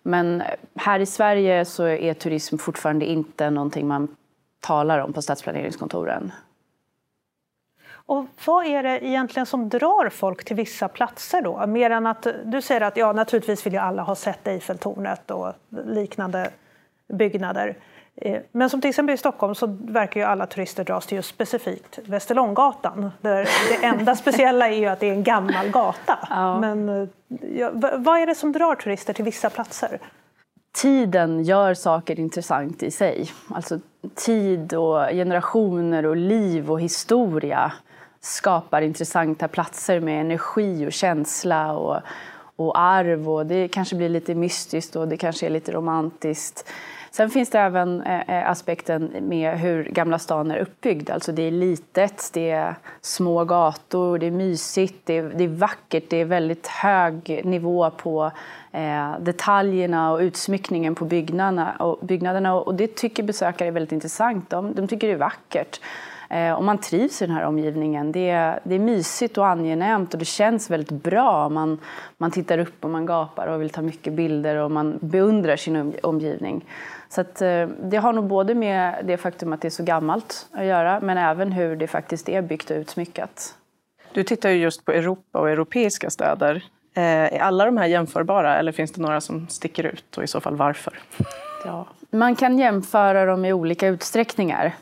Men 0.03 0.43
här 0.75 0.99
i 0.99 1.05
Sverige 1.05 1.65
så 1.65 1.83
är 1.83 2.13
turism 2.13 2.57
fortfarande 2.57 3.05
inte 3.05 3.49
någonting 3.49 3.87
man 3.87 4.07
talar 4.59 4.99
om 4.99 5.13
på 5.13 5.21
stadsplaneringskontoren. 5.21 6.31
Och 8.07 8.25
vad 8.45 8.65
är 8.65 8.83
det 8.83 9.05
egentligen 9.05 9.45
som 9.45 9.69
drar 9.69 10.09
folk 10.09 10.45
till 10.45 10.55
vissa 10.55 10.87
platser 10.87 11.41
då? 11.41 11.67
Mer 11.67 11.89
än 11.89 12.07
att 12.07 12.27
du 12.45 12.61
säger 12.61 12.81
att 12.81 12.97
ja, 12.97 13.13
naturligtvis 13.13 13.65
vill 13.65 13.73
ju 13.73 13.79
alla 13.79 14.01
ha 14.01 14.15
sett 14.15 14.47
Eiffeltornet 14.47 15.31
och 15.31 15.53
liknande 15.85 16.49
byggnader. 17.13 17.77
Eh, 18.15 18.41
men 18.51 18.69
som 18.69 18.81
till 18.81 18.89
exempel 18.89 19.15
i 19.15 19.17
Stockholm 19.17 19.55
så 19.55 19.77
verkar 19.81 20.19
ju 20.19 20.25
alla 20.25 20.45
turister 20.45 20.83
dras 20.83 21.05
till 21.05 21.15
just 21.15 21.29
specifikt 21.29 21.99
Västerlånggatan. 22.05 23.11
Där 23.21 23.47
det 23.69 23.85
enda 23.85 24.15
speciella 24.15 24.69
är 24.69 24.77
ju 24.77 24.85
att 24.85 24.99
det 24.99 25.09
är 25.09 25.13
en 25.13 25.23
gammal 25.23 25.69
gata. 25.69 26.19
Ja. 26.29 26.59
Men 26.59 26.89
eh, 26.89 27.07
ja, 27.57 27.71
vad 27.97 28.19
är 28.19 28.25
det 28.25 28.35
som 28.35 28.51
drar 28.51 28.75
turister 28.75 29.13
till 29.13 29.25
vissa 29.25 29.49
platser? 29.49 29.99
Tiden 30.75 31.43
gör 31.43 31.73
saker 31.73 32.19
intressant 32.19 32.83
i 32.83 32.91
sig. 32.91 33.31
Alltså 33.49 33.79
tid 34.15 34.73
och 34.73 35.07
generationer 35.09 36.05
och 36.05 36.15
liv 36.15 36.71
och 36.71 36.81
historia 36.81 37.71
skapar 38.25 38.81
intressanta 38.81 39.47
platser 39.47 39.99
med 39.99 40.21
energi 40.21 40.87
och 40.87 40.93
känsla 40.93 41.73
och, 41.73 41.99
och 42.55 42.79
arv. 42.79 43.29
Och 43.29 43.45
det 43.45 43.67
kanske 43.67 43.95
blir 43.95 44.09
lite 44.09 44.35
mystiskt 44.35 44.95
och 44.95 45.07
det 45.07 45.17
kanske 45.17 45.45
är 45.45 45.49
lite 45.49 45.71
romantiskt. 45.71 46.69
Sen 47.11 47.29
finns 47.29 47.49
det 47.49 47.59
även 47.59 48.01
eh, 48.01 48.29
eh, 48.29 48.49
aspekten 48.49 49.13
med 49.21 49.59
hur 49.59 49.83
Gamla 49.83 50.19
stan 50.19 50.51
är 50.51 50.57
uppbyggd. 50.57 51.09
Alltså 51.09 51.31
det 51.31 51.41
är 51.41 51.51
litet, 51.51 52.29
det 52.33 52.51
är 52.51 52.75
små 53.01 53.45
gator, 53.45 54.17
det 54.17 54.25
är 54.25 54.31
mysigt, 54.31 54.95
det 55.03 55.17
är, 55.17 55.23
det 55.23 55.43
är 55.43 55.47
vackert, 55.47 56.03
det 56.09 56.17
är 56.17 56.25
väldigt 56.25 56.67
hög 56.67 57.41
nivå 57.45 57.89
på 57.89 58.31
eh, 58.71 59.19
detaljerna 59.19 60.11
och 60.11 60.19
utsmyckningen 60.19 60.95
på 60.95 61.05
byggnaderna. 61.05 61.75
Och, 61.79 62.05
byggnaderna 62.05 62.55
och 62.55 62.75
det 62.75 62.95
tycker 62.95 63.23
besökare 63.23 63.67
är 63.67 63.71
väldigt 63.71 63.91
intressant. 63.91 64.49
De, 64.49 64.73
de 64.73 64.87
tycker 64.87 65.07
det 65.07 65.13
är 65.13 65.17
vackert. 65.17 65.79
Eh, 66.35 66.53
och 66.53 66.63
man 66.63 66.77
trivs 66.77 67.21
i 67.21 67.25
den 67.25 67.35
här 67.35 67.43
omgivningen. 67.43 68.11
Det 68.11 68.29
är, 68.29 68.59
det 68.63 68.75
är 68.75 68.79
mysigt 68.79 69.37
och 69.37 69.47
angenämt 69.47 70.13
och 70.13 70.19
det 70.19 70.25
känns 70.25 70.69
väldigt 70.69 71.03
bra. 71.03 71.49
Man, 71.49 71.79
man 72.17 72.31
tittar 72.31 72.57
upp 72.57 72.83
och 72.83 72.89
man 72.89 73.05
gapar 73.05 73.47
och 73.47 73.61
vill 73.61 73.69
ta 73.69 73.81
mycket 73.81 74.13
bilder 74.13 74.55
och 74.55 74.71
man 74.71 74.99
beundrar 75.01 75.55
sin 75.55 75.93
omgivning. 76.03 76.65
Så 77.09 77.21
att, 77.21 77.41
eh, 77.41 77.67
det 77.67 77.97
har 77.97 78.13
nog 78.13 78.27
både 78.27 78.55
med 78.55 78.95
det 79.03 79.17
faktum 79.17 79.53
att 79.53 79.61
det 79.61 79.67
är 79.67 79.69
så 79.69 79.83
gammalt 79.83 80.47
att 80.51 80.65
göra 80.65 80.99
men 80.99 81.17
även 81.17 81.51
hur 81.51 81.75
det 81.75 81.87
faktiskt 81.87 82.29
är 82.29 82.41
byggt 82.41 82.71
och 82.71 82.77
utsmyckat. 82.77 83.55
Du 84.13 84.23
tittar 84.23 84.49
ju 84.49 84.57
just 84.57 84.85
på 84.85 84.91
Europa 84.91 85.39
och 85.39 85.49
europeiska 85.49 86.09
städer. 86.09 86.63
Eh, 86.95 87.03
är 87.03 87.39
alla 87.39 87.65
de 87.65 87.77
här 87.77 87.85
jämförbara 87.85 88.57
eller 88.57 88.71
finns 88.71 88.91
det 88.91 89.01
några 89.01 89.21
som 89.21 89.47
sticker 89.47 89.83
ut 89.83 90.17
och 90.17 90.23
i 90.23 90.27
så 90.27 90.41
fall 90.41 90.55
varför? 90.55 90.93
Ja. 91.65 91.87
Man 92.11 92.35
kan 92.35 92.57
jämföra 92.57 93.25
dem 93.25 93.45
i 93.45 93.53
olika 93.53 93.87
utsträckningar 93.87 94.73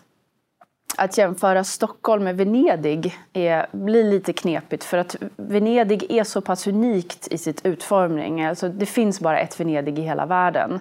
att 0.97 1.17
jämföra 1.17 1.63
Stockholm 1.63 2.23
med 2.23 2.37
Venedig 2.37 3.17
är, 3.33 3.67
blir 3.71 4.03
lite 4.03 4.33
knepigt 4.33 4.83
för 4.83 4.97
att 4.97 5.15
Venedig 5.35 6.11
är 6.11 6.23
så 6.23 6.41
pass 6.41 6.67
unikt 6.67 7.27
i 7.31 7.37
sitt 7.37 7.65
utformning. 7.65 8.43
Alltså 8.43 8.69
det 8.69 8.85
finns 8.85 9.19
bara 9.19 9.39
ett 9.39 9.59
Venedig 9.59 9.99
i 9.99 10.01
hela 10.01 10.25
världen. 10.25 10.79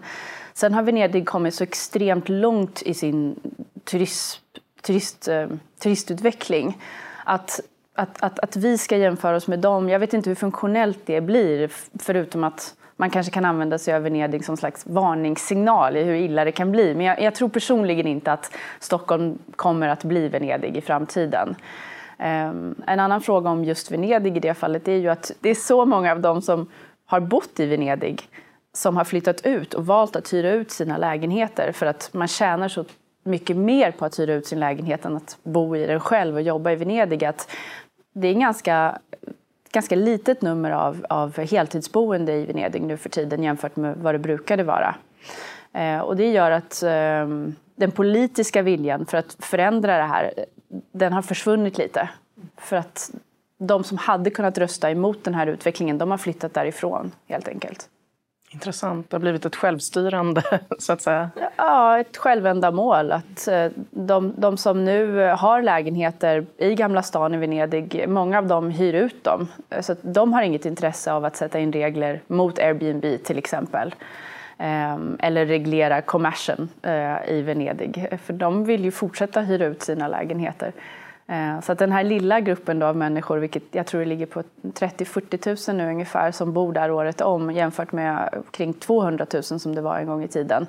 Sen 0.54 0.74
har 0.74 0.82
Venedig 0.82 1.28
kommit 1.28 1.54
så 1.54 1.64
extremt 1.64 2.28
långt 2.28 2.82
i 2.82 2.94
sin 2.94 3.40
turist, 3.84 4.40
turist, 4.82 5.28
eh, 5.28 5.46
turistutveckling 5.82 6.78
att, 7.24 7.60
att, 7.94 8.22
att, 8.22 8.38
att 8.38 8.56
vi 8.56 8.78
ska 8.78 8.96
jämföra 8.96 9.36
oss 9.36 9.48
med 9.48 9.58
dem, 9.58 9.88
jag 9.88 9.98
vet 9.98 10.14
inte 10.14 10.30
hur 10.30 10.34
funktionellt 10.34 10.98
det 11.04 11.20
blir 11.20 11.70
förutom 11.98 12.44
att 12.44 12.74
man 12.96 13.10
kanske 13.10 13.32
kan 13.32 13.44
använda 13.44 13.78
sig 13.78 13.94
av 13.94 14.02
Venedig 14.02 14.44
som 14.44 14.56
slags 14.56 14.86
varningssignal 14.86 15.96
i 15.96 16.04
hur 16.04 16.14
illa 16.14 16.44
det 16.44 16.52
kan 16.52 16.72
bli. 16.72 16.94
Men 16.94 17.06
jag, 17.06 17.22
jag 17.22 17.34
tror 17.34 17.48
personligen 17.48 18.06
inte 18.06 18.32
att 18.32 18.52
Stockholm 18.80 19.38
kommer 19.56 19.88
att 19.88 20.04
bli 20.04 20.28
Venedig 20.28 20.76
i 20.76 20.80
framtiden. 20.80 21.54
Um, 22.18 22.74
en 22.86 23.00
annan 23.00 23.20
fråga 23.20 23.50
om 23.50 23.64
just 23.64 23.90
Venedig 23.90 24.36
i 24.36 24.40
det 24.40 24.54
fallet 24.54 24.88
är 24.88 24.96
ju 24.96 25.08
att 25.08 25.32
det 25.40 25.50
är 25.50 25.54
så 25.54 25.84
många 25.84 26.12
av 26.12 26.20
dem 26.20 26.42
som 26.42 26.66
har 27.06 27.20
bott 27.20 27.60
i 27.60 27.66
Venedig 27.66 28.28
som 28.72 28.96
har 28.96 29.04
flyttat 29.04 29.46
ut 29.46 29.74
och 29.74 29.86
valt 29.86 30.16
att 30.16 30.32
hyra 30.32 30.50
ut 30.50 30.70
sina 30.70 30.96
lägenheter 30.98 31.72
för 31.72 31.86
att 31.86 32.10
man 32.12 32.28
tjänar 32.28 32.68
så 32.68 32.84
mycket 33.24 33.56
mer 33.56 33.90
på 33.90 34.04
att 34.04 34.18
hyra 34.18 34.34
ut 34.34 34.46
sin 34.46 34.60
lägenhet 34.60 35.04
än 35.04 35.16
att 35.16 35.38
bo 35.42 35.76
i 35.76 35.86
den 35.86 36.00
själv 36.00 36.34
och 36.34 36.42
jobba 36.42 36.70
i 36.70 36.76
Venedig. 36.76 37.24
Att 37.24 37.50
det 38.12 38.28
är 38.28 38.32
en 38.32 38.40
ganska 38.40 38.98
ganska 39.72 39.94
litet 39.94 40.42
nummer 40.42 40.70
av, 40.70 41.06
av 41.08 41.38
heltidsboende 41.38 42.32
i 42.32 42.44
Venedig 42.46 42.82
nu 42.82 42.96
för 42.96 43.08
tiden 43.08 43.42
jämfört 43.42 43.76
med 43.76 43.96
vad 43.96 44.14
det 44.14 44.18
brukade 44.18 44.62
vara. 44.62 44.94
Eh, 45.72 45.98
och 45.98 46.16
det 46.16 46.30
gör 46.30 46.50
att 46.50 46.82
eh, 46.82 47.28
den 47.76 47.90
politiska 47.94 48.62
viljan 48.62 49.06
för 49.06 49.18
att 49.18 49.36
förändra 49.38 49.96
det 49.96 50.02
här, 50.02 50.34
den 50.92 51.12
har 51.12 51.22
försvunnit 51.22 51.78
lite. 51.78 52.08
För 52.56 52.76
att 52.76 53.10
de 53.58 53.84
som 53.84 53.98
hade 53.98 54.30
kunnat 54.30 54.58
rösta 54.58 54.90
emot 54.90 55.24
den 55.24 55.34
här 55.34 55.46
utvecklingen, 55.46 55.98
de 55.98 56.10
har 56.10 56.18
flyttat 56.18 56.54
därifrån 56.54 57.12
helt 57.28 57.48
enkelt. 57.48 57.88
Intressant. 58.52 59.10
Det 59.10 59.16
har 59.16 59.20
blivit 59.20 59.44
ett 59.44 59.56
självstyrande, 59.56 60.42
så 60.78 60.92
att 60.92 61.02
säga. 61.02 61.30
Ja, 61.56 62.00
ett 62.00 62.16
självändamål. 62.16 63.12
Att 63.12 63.48
eh, 63.48 63.66
de, 63.90 64.34
de 64.36 64.56
som 64.56 64.84
nu 64.84 65.18
har 65.38 65.62
lägenheter 65.62 66.46
i 66.56 66.74
Gamla 66.74 67.02
stan 67.02 67.34
i 67.34 67.36
Venedig, 67.36 68.04
många 68.08 68.38
av 68.38 68.46
dem 68.46 68.70
hyr 68.70 68.94
ut 68.94 69.24
dem. 69.24 69.48
Så 69.80 69.96
de 70.02 70.32
har 70.32 70.42
inget 70.42 70.66
intresse 70.66 71.12
av 71.12 71.24
att 71.24 71.36
sätta 71.36 71.58
in 71.58 71.72
regler 71.72 72.20
mot 72.26 72.58
Airbnb 72.58 73.24
till 73.24 73.38
exempel. 73.38 73.94
Ehm, 74.58 75.16
eller 75.20 75.46
reglera 75.46 76.00
kommersen 76.02 76.68
eh, 76.82 77.28
i 77.28 77.42
Venedig. 77.42 78.08
För 78.24 78.32
de 78.32 78.64
vill 78.64 78.84
ju 78.84 78.90
fortsätta 78.90 79.40
hyra 79.40 79.66
ut 79.66 79.82
sina 79.82 80.08
lägenheter. 80.08 80.72
Eh, 81.32 81.60
så 81.60 81.72
att 81.72 81.78
den 81.78 81.92
här 81.92 82.04
lilla 82.04 82.40
gruppen 82.40 82.78
då 82.78 82.86
av 82.86 82.96
människor, 82.96 83.38
vilket 83.38 83.62
jag 83.70 83.86
tror 83.86 84.04
ligger 84.04 84.26
på 84.26 84.42
30-40 84.62 85.70
000 85.70 85.76
nu 85.76 85.90
ungefär, 85.90 86.32
som 86.32 86.52
bor 86.52 86.72
där 86.72 86.90
året 86.90 87.20
om 87.20 87.50
jämfört 87.50 87.92
med 87.92 88.42
kring 88.50 88.74
200 88.74 89.26
000 89.32 89.42
som 89.42 89.74
det 89.74 89.80
var 89.80 89.98
en 89.98 90.06
gång 90.06 90.24
i 90.24 90.28
tiden. 90.28 90.66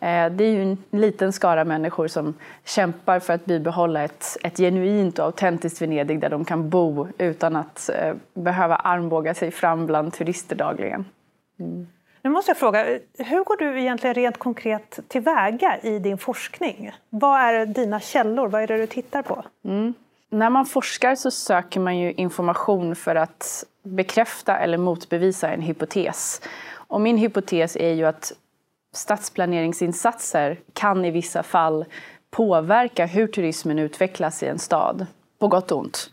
Eh, 0.00 0.30
det 0.30 0.44
är 0.44 0.50
ju 0.50 0.62
en 0.62 0.78
liten 0.90 1.32
skara 1.32 1.64
människor 1.64 2.08
som 2.08 2.34
kämpar 2.64 3.20
för 3.20 3.32
att 3.32 3.44
bibehålla 3.44 4.04
ett, 4.04 4.36
ett 4.42 4.56
genuint 4.56 5.18
och 5.18 5.24
autentiskt 5.24 5.82
Venedig 5.82 6.20
där 6.20 6.30
de 6.30 6.44
kan 6.44 6.70
bo 6.70 7.08
utan 7.18 7.56
att 7.56 7.90
eh, 7.94 8.14
behöva 8.34 8.76
armbåga 8.76 9.34
sig 9.34 9.50
fram 9.50 9.86
bland 9.86 10.12
turister 10.12 10.56
dagligen. 10.56 11.04
Mm. 11.60 11.86
Nu 12.22 12.30
måste 12.30 12.50
jag 12.50 12.58
fråga, 12.58 12.84
hur 13.18 13.44
går 13.44 13.56
du 13.56 13.80
egentligen 13.80 14.14
rent 14.14 14.38
konkret 14.38 14.98
tillväga 15.08 15.78
i 15.82 15.98
din 15.98 16.18
forskning? 16.18 16.92
Vad 17.10 17.40
är 17.40 17.66
dina 17.66 18.00
källor? 18.00 18.48
Vad 18.48 18.62
är 18.62 18.66
det 18.66 18.76
du 18.76 18.86
tittar 18.86 19.22
på? 19.22 19.44
Mm. 19.64 19.94
När 20.30 20.50
man 20.50 20.66
forskar 20.66 21.14
så 21.14 21.30
söker 21.30 21.80
man 21.80 21.98
ju 21.98 22.12
information 22.12 22.96
för 22.96 23.14
att 23.14 23.64
bekräfta 23.82 24.58
eller 24.58 24.78
motbevisa 24.78 25.48
en 25.48 25.62
hypotes. 25.62 26.40
Och 26.72 27.00
min 27.00 27.18
hypotes 27.18 27.76
är 27.76 27.92
ju 27.92 28.04
att 28.04 28.32
stadsplaneringsinsatser 28.94 30.60
kan 30.72 31.04
i 31.04 31.10
vissa 31.10 31.42
fall 31.42 31.84
påverka 32.30 33.06
hur 33.06 33.26
turismen 33.26 33.78
utvecklas 33.78 34.42
i 34.42 34.46
en 34.46 34.58
stad, 34.58 35.06
på 35.38 35.48
gott 35.48 35.72
och 35.72 35.78
ont. 35.78 36.10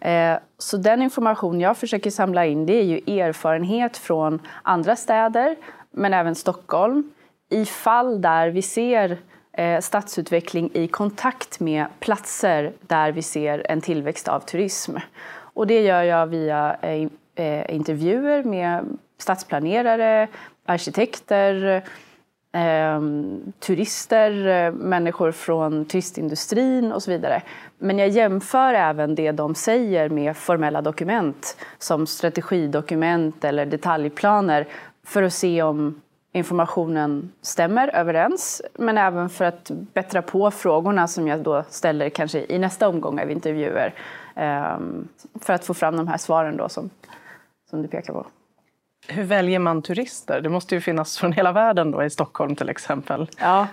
Eh, 0.00 0.38
så 0.58 0.76
den 0.76 1.02
information 1.02 1.60
jag 1.60 1.76
försöker 1.76 2.10
samla 2.10 2.46
in 2.46 2.66
det 2.66 2.72
är 2.72 2.84
ju 2.84 3.20
erfarenhet 3.20 3.96
från 3.96 4.40
andra 4.62 4.96
städer, 4.96 5.56
men 5.90 6.14
även 6.14 6.34
Stockholm, 6.34 7.10
i 7.50 7.64
fall 7.64 8.22
där 8.22 8.48
vi 8.48 8.62
ser 8.62 9.10
eh, 9.10 9.18
Eh, 9.52 9.80
stadsutveckling 9.80 10.70
i 10.74 10.88
kontakt 10.88 11.60
med 11.60 11.86
platser 12.00 12.72
där 12.80 13.12
vi 13.12 13.22
ser 13.22 13.66
en 13.68 13.80
tillväxt 13.80 14.28
av 14.28 14.40
turism. 14.40 14.96
Och 15.32 15.66
det 15.66 15.82
gör 15.82 16.02
jag 16.02 16.26
via 16.26 16.76
eh, 16.82 17.08
eh, 17.34 17.74
intervjuer 17.74 18.42
med 18.42 18.98
stadsplanerare, 19.18 20.28
arkitekter, 20.66 21.82
eh, 22.52 23.00
turister, 23.58 24.70
människor 24.70 25.32
från 25.32 25.84
turistindustrin 25.84 26.92
och 26.92 27.02
så 27.02 27.10
vidare. 27.10 27.42
Men 27.78 27.98
jag 27.98 28.08
jämför 28.08 28.74
även 28.74 29.14
det 29.14 29.32
de 29.32 29.54
säger 29.54 30.08
med 30.08 30.36
formella 30.36 30.82
dokument 30.82 31.56
som 31.78 32.06
strategidokument 32.06 33.44
eller 33.44 33.66
detaljplaner 33.66 34.66
för 35.04 35.22
att 35.22 35.32
se 35.32 35.62
om 35.62 36.00
informationen 36.32 37.32
stämmer 37.42 37.88
överens 37.88 38.62
men 38.74 38.98
även 38.98 39.28
för 39.28 39.44
att 39.44 39.70
bättra 39.70 40.22
på 40.22 40.50
frågorna 40.50 41.08
som 41.08 41.28
jag 41.28 41.40
då 41.40 41.64
ställer 41.68 42.08
kanske 42.08 42.44
i 42.48 42.58
nästa 42.58 42.88
omgång 42.88 43.20
av 43.20 43.30
intervjuer. 43.30 43.94
Ehm, 44.34 45.08
för 45.40 45.52
att 45.52 45.64
få 45.64 45.74
fram 45.74 45.96
de 45.96 46.08
här 46.08 46.16
svaren 46.16 46.56
då 46.56 46.68
som, 46.68 46.90
som 47.70 47.82
du 47.82 47.88
pekar 47.88 48.12
på. 48.12 48.26
Hur 49.08 49.22
väljer 49.22 49.58
man 49.58 49.82
turister? 49.82 50.40
Det 50.40 50.48
måste 50.48 50.74
ju 50.74 50.80
finnas 50.80 51.18
från 51.18 51.32
hela 51.32 51.52
världen 51.52 51.90
då, 51.90 52.04
i 52.04 52.10
Stockholm 52.10 52.56
till 52.56 52.68
exempel. 52.68 53.28
Ja, 53.38 53.66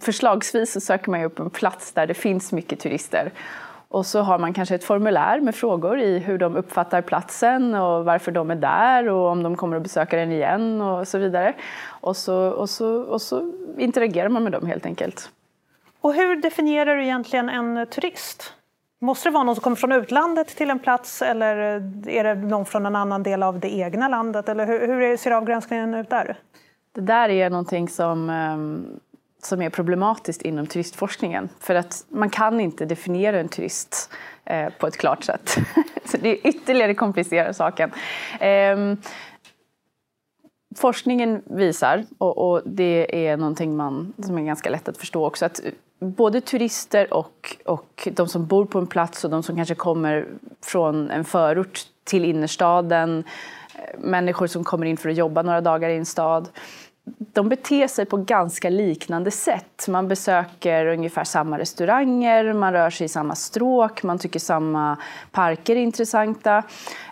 förslagsvis 0.00 0.72
så 0.72 0.80
söker 0.80 1.10
man 1.10 1.22
upp 1.22 1.38
en 1.38 1.50
plats 1.50 1.92
där 1.92 2.06
det 2.06 2.14
finns 2.14 2.52
mycket 2.52 2.80
turister. 2.80 3.32
Och 3.92 4.06
så 4.06 4.20
har 4.20 4.38
man 4.38 4.52
kanske 4.52 4.74
ett 4.74 4.84
formulär 4.84 5.40
med 5.40 5.54
frågor 5.54 6.00
i 6.00 6.18
hur 6.18 6.38
de 6.38 6.56
uppfattar 6.56 7.02
platsen 7.02 7.74
och 7.74 8.04
varför 8.04 8.32
de 8.32 8.50
är 8.50 8.54
där 8.54 9.08
och 9.08 9.28
om 9.28 9.42
de 9.42 9.56
kommer 9.56 9.76
att 9.76 9.82
besöka 9.82 10.16
den 10.16 10.32
igen 10.32 10.80
och 10.80 11.08
så 11.08 11.18
vidare. 11.18 11.54
Och 12.00 12.16
så, 12.16 12.36
och 12.36 12.70
så, 12.70 13.02
och 13.02 13.22
så 13.22 13.52
interagerar 13.78 14.28
man 14.28 14.42
med 14.42 14.52
dem 14.52 14.66
helt 14.66 14.86
enkelt. 14.86 15.30
Och 16.00 16.14
hur 16.14 16.36
definierar 16.36 16.96
du 16.96 17.04
egentligen 17.04 17.48
en 17.48 17.86
turist? 17.86 18.52
Måste 19.00 19.28
det 19.28 19.32
vara 19.32 19.44
någon 19.44 19.54
som 19.54 19.62
kommer 19.62 19.76
från 19.76 19.92
utlandet 19.92 20.48
till 20.48 20.70
en 20.70 20.78
plats 20.78 21.22
eller 21.22 21.56
är 22.08 22.24
det 22.24 22.34
någon 22.34 22.64
från 22.64 22.86
en 22.86 22.96
annan 22.96 23.22
del 23.22 23.42
av 23.42 23.60
det 23.60 23.74
egna 23.74 24.08
landet? 24.08 24.48
Eller 24.48 24.66
hur, 24.66 24.86
hur 24.86 25.16
ser 25.16 25.30
avgränsningen 25.30 25.94
ut 25.94 26.10
där? 26.10 26.36
Det 26.94 27.00
där 27.00 27.28
är 27.28 27.50
någonting 27.50 27.88
som, 27.88 28.30
ehm, 28.30 28.86
som 29.44 29.62
är 29.62 29.70
problematiskt 29.70 30.42
inom 30.42 30.66
turistforskningen. 30.66 31.48
För 31.60 31.74
att 31.74 32.04
man 32.08 32.30
kan 32.30 32.60
inte 32.60 32.84
definiera 32.84 33.40
en 33.40 33.48
turist 33.48 34.10
eh, 34.44 34.68
på 34.78 34.86
ett 34.86 34.96
klart 34.96 35.24
sätt. 35.24 35.56
Så 36.04 36.16
det 36.16 36.28
är 36.28 36.46
ytterligare 36.46 36.94
komplicerar 36.94 37.52
saken. 37.52 37.90
Eh, 38.40 38.94
forskningen 40.76 41.42
visar, 41.44 42.04
och, 42.18 42.62
det 42.64 43.26
är 43.28 43.36
någonting 43.36 43.76
man, 43.76 44.12
som 44.18 44.38
är 44.38 44.42
ganska 44.42 44.70
lätt 44.70 44.88
att 44.88 44.96
förstå 44.96 45.26
också, 45.26 45.44
att 45.44 45.60
både 45.98 46.40
turister 46.40 47.14
och, 47.14 47.56
och 47.64 48.08
de 48.12 48.28
som 48.28 48.46
bor 48.46 48.64
på 48.64 48.78
en 48.78 48.86
plats 48.86 49.24
och 49.24 49.30
de 49.30 49.42
som 49.42 49.56
kanske 49.56 49.74
kommer 49.74 50.26
från 50.64 51.10
en 51.10 51.24
förort 51.24 51.80
till 52.04 52.24
innerstaden, 52.24 53.24
eh, 53.74 54.00
människor 54.00 54.46
som 54.46 54.64
kommer 54.64 54.86
in 54.86 54.96
för 54.96 55.08
att 55.08 55.16
jobba 55.16 55.42
några 55.42 55.60
dagar 55.60 55.88
i 55.88 55.96
en 55.96 56.06
stad, 56.06 56.48
de 57.04 57.48
beter 57.48 57.86
sig 57.86 58.04
på 58.04 58.16
ganska 58.16 58.70
liknande 58.70 59.30
sätt. 59.30 59.88
Man 59.88 60.08
besöker 60.08 60.86
ungefär 60.86 61.24
samma 61.24 61.58
restauranger, 61.58 62.52
man 62.52 62.72
rör 62.72 62.90
sig 62.90 63.04
i 63.04 63.08
samma 63.08 63.34
stråk, 63.34 64.02
man 64.02 64.18
tycker 64.18 64.40
samma 64.40 64.96
parker 65.30 65.76
är 65.76 65.80
intressanta. 65.80 66.62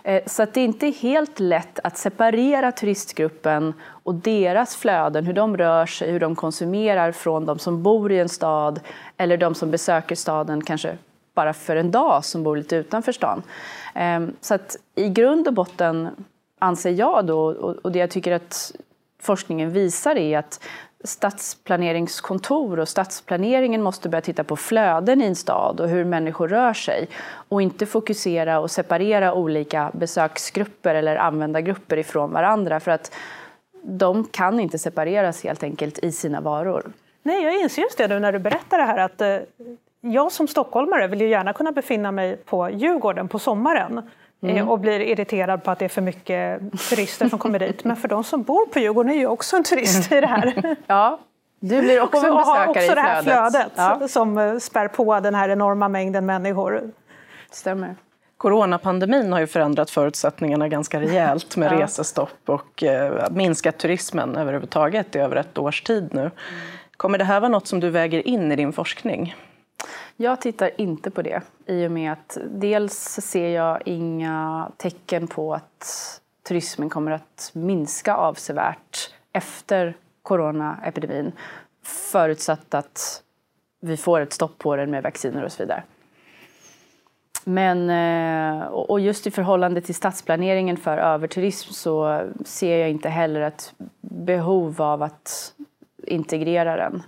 Eh, 0.03 0.21
så 0.25 0.43
att 0.43 0.53
det 0.53 0.61
är 0.61 0.65
inte 0.65 0.87
helt 0.87 1.39
lätt 1.39 1.79
att 1.83 1.97
separera 1.97 2.71
turistgruppen 2.71 3.73
och 3.83 4.15
deras 4.15 4.75
flöden, 4.75 5.25
hur 5.25 5.33
de 5.33 5.57
rör 5.57 5.85
sig, 5.85 6.11
hur 6.11 6.19
de 6.19 6.35
konsumerar 6.35 7.11
från 7.11 7.45
de 7.45 7.59
som 7.59 7.83
bor 7.83 8.11
i 8.11 8.19
en 8.19 8.29
stad 8.29 8.79
eller 9.17 9.37
de 9.37 9.55
som 9.55 9.71
besöker 9.71 10.15
staden 10.15 10.63
kanske 10.63 10.97
bara 11.33 11.53
för 11.53 11.75
en 11.75 11.91
dag 11.91 12.25
som 12.25 12.43
bor 12.43 12.57
lite 12.57 12.75
utanför 12.75 13.11
stan. 13.11 13.41
Ehm, 13.95 14.33
så 14.41 14.53
att 14.53 14.77
i 14.95 15.09
grund 15.09 15.47
och 15.47 15.53
botten 15.53 16.09
anser 16.59 16.91
jag 16.91 17.25
då, 17.25 17.39
och 17.83 17.91
det 17.91 17.99
jag 17.99 18.09
tycker 18.09 18.31
att 18.31 18.73
forskningen 19.21 19.71
visar 19.71 20.15
är 20.15 20.37
att 20.37 20.63
stadsplaneringskontor 21.03 22.79
och 22.79 22.89
stadsplaneringen 22.89 23.81
måste 23.81 24.09
börja 24.09 24.21
titta 24.21 24.43
på 24.43 24.55
flöden 24.55 25.21
i 25.21 25.25
en 25.25 25.35
stad 25.35 25.79
och 25.79 25.89
hur 25.89 26.05
människor 26.05 26.47
rör 26.47 26.73
sig 26.73 27.09
och 27.49 27.61
inte 27.61 27.85
fokusera 27.85 28.59
och 28.59 28.71
separera 28.71 29.33
olika 29.33 29.91
besöksgrupper 29.93 30.95
eller 30.95 31.15
användargrupper 31.15 31.97
ifrån 31.97 32.31
varandra 32.31 32.79
för 32.79 32.91
att 32.91 33.15
de 33.83 34.23
kan 34.23 34.59
inte 34.59 34.79
separeras 34.79 35.43
helt 35.43 35.63
enkelt 35.63 35.99
i 35.99 36.11
sina 36.11 36.41
varor. 36.41 36.91
Nej, 37.23 37.43
jag 37.43 37.61
inser 37.61 37.81
just 37.81 37.97
det 37.97 38.07
nu 38.07 38.19
när 38.19 38.31
du 38.31 38.39
berättar 38.39 38.77
det 38.77 38.83
här 38.83 38.97
att 38.97 39.21
eh, 39.21 39.37
jag 40.01 40.31
som 40.31 40.47
stockholmare 40.47 41.07
vill 41.07 41.21
ju 41.21 41.29
gärna 41.29 41.53
kunna 41.53 41.71
befinna 41.71 42.11
mig 42.11 42.37
på 42.37 42.69
Djurgården 42.69 43.27
på 43.27 43.39
sommaren 43.39 44.01
mm. 44.41 44.69
och 44.69 44.79
blir 44.79 44.99
irriterad 44.99 45.63
på 45.63 45.71
att 45.71 45.79
det 45.79 45.85
är 45.85 45.89
för 45.89 46.01
mycket 46.01 46.61
turister 46.89 47.29
som 47.29 47.39
kommer 47.39 47.59
dit. 47.59 47.83
Men 47.83 47.95
för 47.95 48.07
de 48.07 48.23
som 48.23 48.43
bor 48.43 48.65
på 48.65 48.79
Djurgården 48.79 49.11
är 49.11 49.17
ju 49.17 49.27
också 49.27 49.55
en 49.55 49.63
turist 49.63 50.11
i 50.11 50.21
det 50.21 50.27
här. 50.27 50.75
Ja, 50.87 51.19
du 51.59 51.81
blir 51.81 52.01
också 52.01 52.27
en 52.27 52.35
besökare 52.35 52.65
och 52.65 52.77
också 52.77 52.95
det 52.95 53.01
här 53.01 53.23
flödet 53.23 53.71
ja. 53.75 54.07
som 54.07 54.37
eh, 54.37 54.57
spär 54.57 54.87
på 54.87 55.19
den 55.19 55.35
här 55.35 55.49
enorma 55.49 55.87
mängden 55.87 56.25
människor. 56.25 56.91
Stämmer. 57.51 57.95
Coronapandemin 58.37 59.33
har 59.33 59.39
ju 59.39 59.47
förändrat 59.47 59.89
förutsättningarna 59.89 60.67
ganska 60.67 61.01
rejält 61.01 61.57
med 61.57 61.71
ja. 61.71 61.83
resestopp 61.83 62.49
och 62.49 62.83
eh, 62.83 63.31
minskat 63.31 63.77
turismen 63.77 64.35
överhuvudtaget 64.35 65.15
i 65.15 65.19
över 65.19 65.35
ett 65.35 65.57
års 65.57 65.81
tid 65.81 66.09
nu. 66.13 66.31
Kommer 66.97 67.17
det 67.17 67.23
här 67.23 67.39
vara 67.39 67.49
något 67.49 67.67
som 67.67 67.79
du 67.79 67.89
väger 67.89 68.27
in 68.27 68.51
i 68.51 68.55
din 68.55 68.73
forskning? 68.73 69.35
Jag 70.21 70.41
tittar 70.41 70.71
inte 70.77 71.11
på 71.11 71.21
det 71.21 71.41
i 71.65 71.87
och 71.87 71.91
med 71.91 72.11
att 72.11 72.37
dels 72.51 73.19
ser 73.21 73.49
jag 73.49 73.81
inga 73.85 74.71
tecken 74.77 75.27
på 75.27 75.53
att 75.53 76.21
turismen 76.47 76.89
kommer 76.89 77.11
att 77.11 77.51
minska 77.53 78.15
avsevärt 78.15 79.13
efter 79.33 79.97
coronaepidemin 80.21 81.31
förutsatt 81.83 82.73
att 82.73 83.23
vi 83.81 83.97
får 83.97 84.21
ett 84.21 84.33
stopp 84.33 84.57
på 84.57 84.75
den 84.75 84.91
med 84.91 85.03
vacciner 85.03 85.43
och 85.43 85.51
så 85.51 85.63
vidare. 85.63 85.83
Men, 87.43 87.89
eh, 87.89 88.67
och 88.67 88.99
just 88.99 89.27
i 89.27 89.31
förhållande 89.31 89.81
till 89.81 89.95
stadsplaneringen 89.95 90.77
för 90.77 90.97
överturism 90.97 91.73
så 91.73 92.21
ser 92.45 92.77
jag 92.77 92.89
inte 92.89 93.09
heller 93.09 93.41
ett 93.41 93.73
behov 94.01 94.81
av 94.81 95.03
att 95.03 95.53
integrera 96.07 96.75
den. 96.75 97.03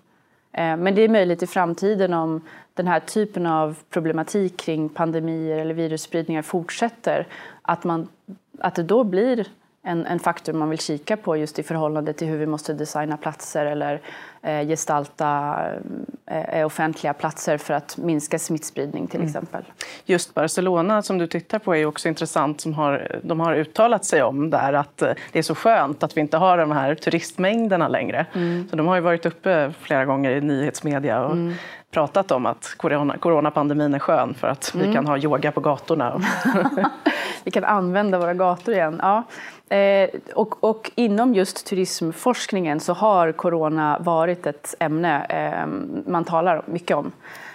Eh, 0.54 0.78
men 0.78 0.96
det 0.96 1.02
är 1.02 1.10
möjligt 1.10 1.44
i 1.44 1.48
framtiden 1.48 2.14
om 2.14 2.42
den 2.74 2.88
här 2.88 3.00
typen 3.00 3.46
av 3.46 3.78
problematik 3.90 4.58
kring 4.58 4.90
pandemier 4.90 5.58
eller 5.58 5.74
virusspridningar 5.74 6.42
fortsätter, 6.42 7.28
att, 7.62 7.84
man, 7.84 8.08
att 8.60 8.76
det 8.76 8.84
då 8.84 9.04
blir 9.04 9.48
en, 9.86 10.06
en 10.06 10.20
faktor 10.20 10.54
man 10.54 10.70
vill 10.70 10.80
kika 10.80 11.18
på 11.18 11.38
just 11.38 11.60
i 11.60 11.64
förhållande 11.64 12.14
till 12.14 12.28
hur 12.28 12.38
vi 12.38 12.46
måste 12.46 12.74
designa 12.74 13.18
platser 13.18 13.66
eller 13.66 14.02
eh, 14.42 14.68
gestalta 14.68 15.60
eh, 16.26 16.66
offentliga 16.66 17.14
platser 17.14 17.58
för 17.58 17.74
att 17.74 17.98
minska 17.98 18.40
smittspridning 18.40 19.08
till 19.08 19.20
mm. 19.20 19.28
exempel. 19.28 19.64
Just 20.06 20.34
Barcelona 20.34 21.02
som 21.02 21.18
du 21.18 21.28
tittar 21.28 21.60
på 21.60 21.76
är 21.76 21.86
också 21.86 22.08
intressant. 22.08 22.62
Som 22.62 22.74
har, 22.74 23.20
de 23.24 23.40
har 23.40 23.56
uttalat 23.56 24.06
sig 24.06 24.24
om 24.24 24.50
där 24.50 24.74
att 24.74 25.02
eh, 25.02 25.14
det 25.32 25.40
är 25.40 25.44
så 25.44 25.56
skönt 25.56 26.04
att 26.04 26.18
vi 26.18 26.22
inte 26.22 26.38
har 26.38 26.58
de 26.58 26.72
här 26.72 26.96
turistmängderna 26.96 27.88
längre. 27.88 28.26
Mm. 28.34 28.68
Så 28.70 28.76
de 28.76 28.88
har 28.88 28.96
ju 28.96 29.02
varit 29.02 29.26
uppe 29.26 29.74
flera 29.82 30.06
gånger 30.06 30.32
i 30.32 30.42
nyhetsmedia 30.42 31.26
och 31.26 31.32
mm 31.32 31.54
pratat 31.94 32.32
om 32.32 32.46
att 32.46 32.74
corona, 32.78 33.18
coronapandemin 33.18 33.94
är 33.94 34.00
skön 34.00 34.34
för 34.34 34.48
att 34.48 34.74
mm. 34.74 34.88
vi 34.88 34.94
kan 34.94 35.08
ha 35.08 35.18
yoga 35.18 35.52
på 35.52 35.60
gatorna. 35.60 36.22
vi 37.44 37.52
kan 37.52 37.64
använda 37.64 38.20
våra 38.20 38.34
gator 38.34 38.74
igen. 38.74 39.00
Ja. 39.02 39.24
Eh, 39.76 40.10
och, 40.36 40.64
och, 40.64 40.92
inom 40.96 41.34
just 41.34 41.68
turismforskningen 41.68 42.80
så 42.80 42.94
har 42.94 43.32
corona 43.32 44.00
varit 44.00 44.48
ett 44.48 44.76
ämne 44.80 45.26
eh, 45.26 45.68
man 46.12 46.26
talar 46.26 46.64
mycket 46.66 46.98
om. 46.98 47.12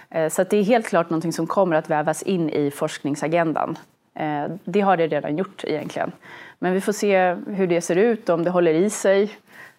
Eh, 0.09 0.29
så 0.29 0.43
det 0.43 0.57
är 0.57 0.63
helt 0.63 0.87
klart 0.87 1.09
något 1.09 1.35
som 1.35 1.47
kommer 1.47 1.75
att 1.75 1.89
vävas 1.89 2.23
in 2.23 2.49
i 2.49 2.71
forskningsagendan. 2.71 3.77
Eh, 4.15 4.45
det 4.63 4.81
har 4.81 4.97
det 4.97 5.07
redan 5.07 5.37
gjort 5.37 5.63
egentligen. 5.63 6.11
Men 6.59 6.73
vi 6.73 6.81
får 6.81 6.93
se 6.93 7.35
hur 7.47 7.67
det 7.67 7.81
ser 7.81 7.95
ut, 7.95 8.29
om 8.29 8.43
det 8.43 8.49
håller 8.49 8.73
i 8.73 8.89
sig 8.89 9.23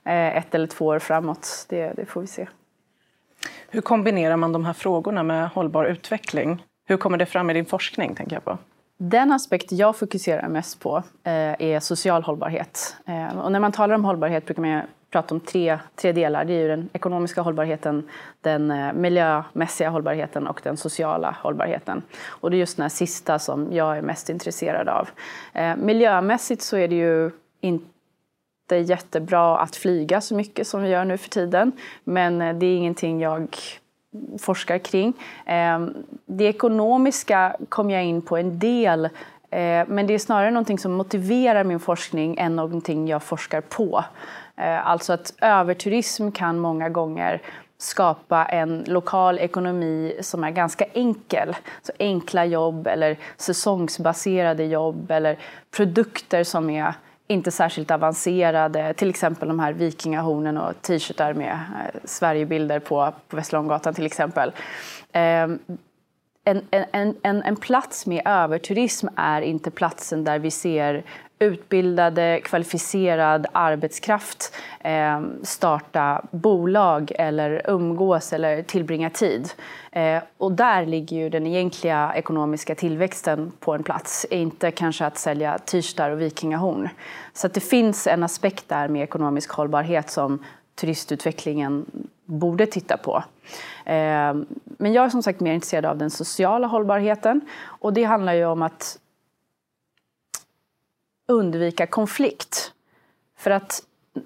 eh, 0.04 0.36
ett 0.36 0.54
eller 0.54 0.66
två 0.66 0.86
år 0.86 0.98
framåt. 0.98 1.66
Det, 1.68 1.92
det 1.96 2.06
får 2.06 2.20
vi 2.20 2.26
se. 2.26 2.46
Hur 3.72 3.80
kombinerar 3.80 4.36
man 4.36 4.52
de 4.52 4.64
här 4.64 4.72
frågorna 4.72 5.22
med 5.22 5.48
hållbar 5.48 5.84
utveckling? 5.84 6.64
Hur 6.86 6.96
kommer 6.96 7.18
det 7.18 7.26
fram 7.26 7.50
i 7.50 7.54
din 7.54 7.66
forskning? 7.66 8.14
tänker 8.14 8.36
jag 8.36 8.44
på? 8.44 8.58
Den 8.98 9.32
aspekt 9.32 9.72
jag 9.72 9.96
fokuserar 9.96 10.48
mest 10.48 10.80
på 10.80 10.96
eh, 11.24 11.32
är 11.58 11.80
social 11.80 12.22
hållbarhet. 12.22 12.96
Eh, 13.06 13.38
och 13.38 13.52
när 13.52 13.60
man 13.60 13.72
talar 13.72 13.94
om 13.94 14.04
hållbarhet 14.04 14.46
brukar 14.46 14.62
man 14.62 14.82
prata 15.10 15.34
om 15.34 15.40
tre, 15.40 15.78
tre 15.96 16.12
delar. 16.12 16.44
Det 16.44 16.52
är 16.52 16.62
ju 16.62 16.68
den 16.68 16.88
ekonomiska 16.92 17.42
hållbarheten, 17.42 18.08
den 18.40 18.70
eh, 18.70 18.92
miljömässiga 18.92 19.90
hållbarheten 19.90 20.46
och 20.46 20.60
den 20.64 20.76
sociala 20.76 21.36
hållbarheten. 21.42 22.02
Och 22.26 22.50
det 22.50 22.56
är 22.56 22.58
just 22.58 22.76
den 22.76 22.82
här 22.82 22.88
sista 22.88 23.38
som 23.38 23.72
jag 23.72 23.98
är 23.98 24.02
mest 24.02 24.30
intresserad 24.30 24.88
av. 24.88 25.08
Eh, 25.52 25.76
miljömässigt 25.76 26.62
så 26.62 26.76
är 26.76 26.88
det 26.88 26.96
ju 26.96 27.30
inte 27.60 27.99
inte 28.76 28.92
jättebra 28.92 29.58
att 29.58 29.76
flyga 29.76 30.20
så 30.20 30.34
mycket 30.34 30.66
som 30.66 30.82
vi 30.82 30.88
gör 30.88 31.04
nu 31.04 31.18
för 31.18 31.28
tiden. 31.28 31.72
Men 32.04 32.42
eh, 32.42 32.54
det 32.54 32.66
är 32.66 32.76
ingenting 32.76 33.20
jag 33.20 33.56
forskar 34.38 34.78
kring. 34.78 35.12
Ehm, 35.46 35.94
det 36.26 36.44
ekonomiska 36.44 37.56
kom 37.68 37.90
jag 37.90 38.04
in 38.04 38.22
på 38.22 38.36
en 38.36 38.58
del 38.58 39.04
eh, 39.50 39.86
men 39.86 40.06
det 40.06 40.14
är 40.14 40.18
snarare 40.18 40.50
någonting 40.50 40.78
som 40.78 40.92
motiverar 40.92 41.64
min 41.64 41.80
forskning 41.80 42.38
än 42.38 42.56
någonting 42.56 43.08
jag 43.08 43.22
forskar 43.22 43.60
på. 43.60 44.04
Eh, 44.56 44.86
alltså 44.86 45.12
att 45.12 45.34
överturism 45.40 46.30
kan 46.30 46.58
många 46.58 46.88
gånger 46.88 47.42
skapa 47.78 48.44
en 48.44 48.84
lokal 48.86 49.38
ekonomi 49.38 50.18
som 50.20 50.44
är 50.44 50.50
ganska 50.50 50.84
enkel. 50.84 51.56
Så 51.82 51.92
enkla 51.98 52.44
jobb 52.44 52.86
eller 52.86 53.16
säsongsbaserade 53.36 54.64
jobb 54.64 55.10
eller 55.10 55.38
produkter 55.70 56.44
som 56.44 56.70
är 56.70 56.94
inte 57.30 57.50
särskilt 57.50 57.90
avancerade, 57.90 58.94
till 58.94 59.10
exempel 59.10 59.48
de 59.48 59.60
här 59.60 59.72
vikingahornen 59.72 60.58
och 60.58 60.82
t-shirtar 60.82 61.34
med 61.34 61.52
eh, 61.52 62.00
Sverigebilder 62.04 62.78
på, 62.78 63.12
på 63.28 63.36
Västerlånggatan 63.36 63.94
till 63.94 64.06
exempel. 64.06 64.52
Eh, 65.12 65.48
en, 66.44 66.62
en, 66.70 67.16
en, 67.22 67.42
en 67.42 67.56
plats 67.56 68.06
med 68.06 68.22
överturism 68.24 69.08
är 69.16 69.42
inte 69.42 69.70
platsen 69.70 70.24
där 70.24 70.38
vi 70.38 70.50
ser 70.50 71.04
utbildade, 71.40 72.40
kvalificerad 72.44 73.46
arbetskraft 73.52 74.54
eh, 74.80 75.20
starta 75.42 76.22
bolag 76.30 77.12
eller 77.14 77.62
umgås 77.70 78.32
eller 78.32 78.62
tillbringa 78.62 79.10
tid. 79.10 79.52
Eh, 79.92 80.22
och 80.38 80.52
där 80.52 80.86
ligger 80.86 81.16
ju 81.16 81.28
den 81.28 81.46
egentliga 81.46 82.12
ekonomiska 82.14 82.74
tillväxten 82.74 83.52
på 83.60 83.74
en 83.74 83.82
plats, 83.82 84.26
inte 84.30 84.70
kanske 84.70 85.06
att 85.06 85.18
sälja 85.18 85.58
t-shirtar 85.58 86.10
och 86.10 86.20
vikingahorn. 86.20 86.88
Så 87.32 87.46
att 87.46 87.54
det 87.54 87.60
finns 87.60 88.06
en 88.06 88.22
aspekt 88.22 88.68
där 88.68 88.88
med 88.88 89.02
ekonomisk 89.02 89.50
hållbarhet 89.50 90.10
som 90.10 90.44
turistutvecklingen 90.80 91.86
borde 92.24 92.66
titta 92.66 92.96
på. 92.96 93.24
Eh, 93.84 94.34
men 94.64 94.92
jag 94.92 95.04
är 95.04 95.08
som 95.08 95.22
sagt 95.22 95.40
mer 95.40 95.52
intresserad 95.52 95.84
av 95.84 95.98
den 95.98 96.10
sociala 96.10 96.66
hållbarheten 96.66 97.40
och 97.64 97.92
det 97.92 98.04
handlar 98.04 98.32
ju 98.32 98.44
om 98.44 98.62
att 98.62 98.98
undvika 101.30 101.86
konflikt. 101.86 102.72
För 103.38 103.50
att 103.50 103.82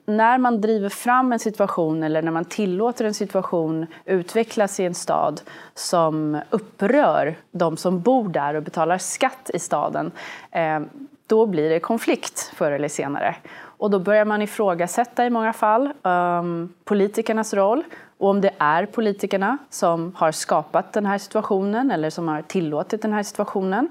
när 0.07 0.39
man 0.39 0.61
driver 0.61 0.89
fram 0.89 1.33
en 1.33 1.39
situation 1.39 2.03
eller 2.03 2.23
när 2.23 2.31
man 2.31 2.45
tillåter 2.45 3.05
en 3.05 3.15
situation 3.15 3.87
utvecklas 4.05 4.81
i 4.81 4.85
en 4.85 4.95
stad 4.95 5.41
som 5.75 6.41
upprör 6.51 7.35
de 7.51 7.77
som 7.77 8.01
bor 8.01 8.29
där 8.29 8.55
och 8.55 8.63
betalar 8.63 8.99
skatt 8.99 9.51
i 9.55 9.59
staden, 9.59 10.13
eh, 10.51 10.81
då 11.27 11.47
blir 11.47 11.71
det 11.71 11.81
konflikt 11.81 12.53
förr 12.55 12.73
eller 12.73 12.89
senare. 12.89 13.37
Och 13.57 13.91
då 13.91 13.99
börjar 13.99 14.25
man 14.25 14.43
ifrågasätta 14.43 15.27
i 15.27 15.31
många 15.31 15.53
fall 15.53 15.93
ehm, 16.03 16.73
politikernas 16.85 17.55
roll 17.55 17.85
och 18.19 18.29
om 18.29 18.41
det 18.41 18.51
är 18.59 18.87
politikerna 18.87 19.59
som 19.71 20.15
har 20.17 20.33
skapat 20.33 20.93
den 20.93 21.07
här 21.07 21.19
situationen 21.19 21.91
eller 21.91 22.11
som 22.11 22.29
har 22.29 22.43
tillåtit 22.43 23.03
den 23.03 23.13
här 23.13 23.23
situationen. 23.23 23.89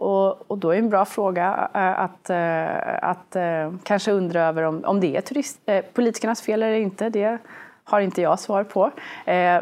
Och, 0.00 0.50
och 0.50 0.58
då 0.58 0.70
är 0.70 0.78
en 0.78 0.88
bra 0.88 1.04
fråga 1.04 1.70
eh, 1.74 2.00
att, 2.00 2.30
eh, 2.30 3.08
att 3.10 3.36
eh, 3.36 3.72
kanske 3.82 4.12
undra 4.12 4.42
över 4.42 4.62
om, 4.62 4.84
om 4.84 5.00
det 5.00 5.16
är 5.16 5.20
turist, 5.20 5.60
politikernas 5.94 6.42
fel 6.42 6.62
eller 6.62 6.76
inte. 6.76 7.08
Det 7.08 7.38
har 7.84 8.00
inte 8.00 8.22
jag 8.22 8.40
svar 8.40 8.64
på. 8.64 8.90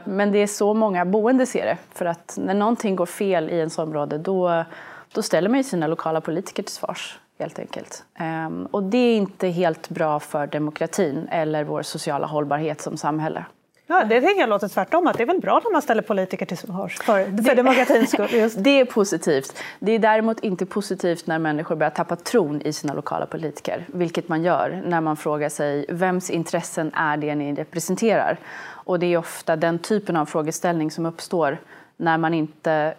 Men 0.04 0.32
det 0.32 0.38
är 0.38 0.46
så 0.46 0.74
många 0.74 1.04
boende 1.04 1.46
ser 1.46 1.66
det. 1.66 1.76
För 1.92 2.04
att 2.04 2.38
när 2.40 2.54
någonting 2.54 2.96
går 2.96 3.06
fel 3.06 3.50
i 3.50 3.58
ens 3.58 3.78
område 3.78 4.18
då, 4.18 4.64
då 5.12 5.22
ställer 5.22 5.48
man 5.48 5.58
ju 5.58 5.64
sina 5.64 5.86
lokala 5.86 6.20
politiker 6.20 6.62
till 6.62 6.74
svars 6.74 7.18
helt 7.38 7.58
enkelt. 7.58 8.04
Ehm, 8.14 8.66
och 8.70 8.82
det 8.82 8.98
är 8.98 9.16
inte 9.16 9.48
helt 9.48 9.88
bra 9.88 10.20
för 10.20 10.46
demokratin 10.46 11.28
eller 11.30 11.64
vår 11.64 11.82
sociala 11.82 12.26
hållbarhet 12.26 12.80
som 12.80 12.96
samhälle. 12.96 13.44
Ja, 13.90 14.04
det 14.04 14.20
tänker 14.20 14.40
jag 14.40 14.48
låter 14.48 14.68
tvärtom, 14.68 15.06
att 15.06 15.16
det 15.16 15.22
är 15.22 15.26
väl 15.26 15.40
bra 15.40 15.60
när 15.64 15.72
man 15.72 15.82
ställer 15.82 16.02
politiker 16.02 16.46
till 16.46 16.58
svars 16.58 16.98
för, 16.98 17.42
för 17.42 17.54
demokratins 17.54 18.10
skull. 18.10 18.28
Just. 18.32 18.56
Det 18.64 18.80
är 18.80 18.84
positivt. 18.84 19.58
Det 19.78 19.92
är 19.92 19.98
däremot 19.98 20.40
inte 20.40 20.66
positivt 20.66 21.26
när 21.26 21.38
människor 21.38 21.76
börjar 21.76 21.90
tappa 21.90 22.16
tron 22.16 22.62
i 22.62 22.72
sina 22.72 22.94
lokala 22.94 23.26
politiker, 23.26 23.86
vilket 23.86 24.28
man 24.28 24.42
gör 24.42 24.82
när 24.86 25.00
man 25.00 25.16
frågar 25.16 25.48
sig 25.48 25.86
vems 25.88 26.30
intressen 26.30 26.92
är 26.94 27.16
det 27.16 27.34
ni 27.34 27.54
representerar? 27.54 28.38
Och 28.64 28.98
det 28.98 29.06
är 29.06 29.18
ofta 29.18 29.56
den 29.56 29.78
typen 29.78 30.16
av 30.16 30.26
frågeställning 30.26 30.90
som 30.90 31.06
uppstår 31.06 31.58
när 31.96 32.18
man 32.18 32.34
inte 32.34 32.94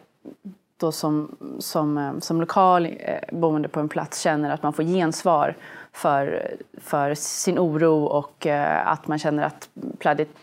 då 0.78 0.91
som, 0.91 1.36
som, 1.60 1.97
eh, 1.97 2.19
som 2.19 2.39
lokal 2.39 2.86
eh, 2.86 3.19
boende 3.32 3.67
på 3.67 3.80
en 3.80 3.89
plats 3.89 4.21
känner 4.21 4.49
att 4.49 4.63
man 4.63 4.73
får 4.73 4.84
gensvar 4.84 5.56
för, 5.93 6.56
för 6.78 7.13
sin 7.13 7.60
oro 7.60 8.04
och 8.04 8.47
eh, 8.47 8.88
att 8.88 9.08
man 9.08 9.19
känner 9.19 9.43
att 9.43 9.69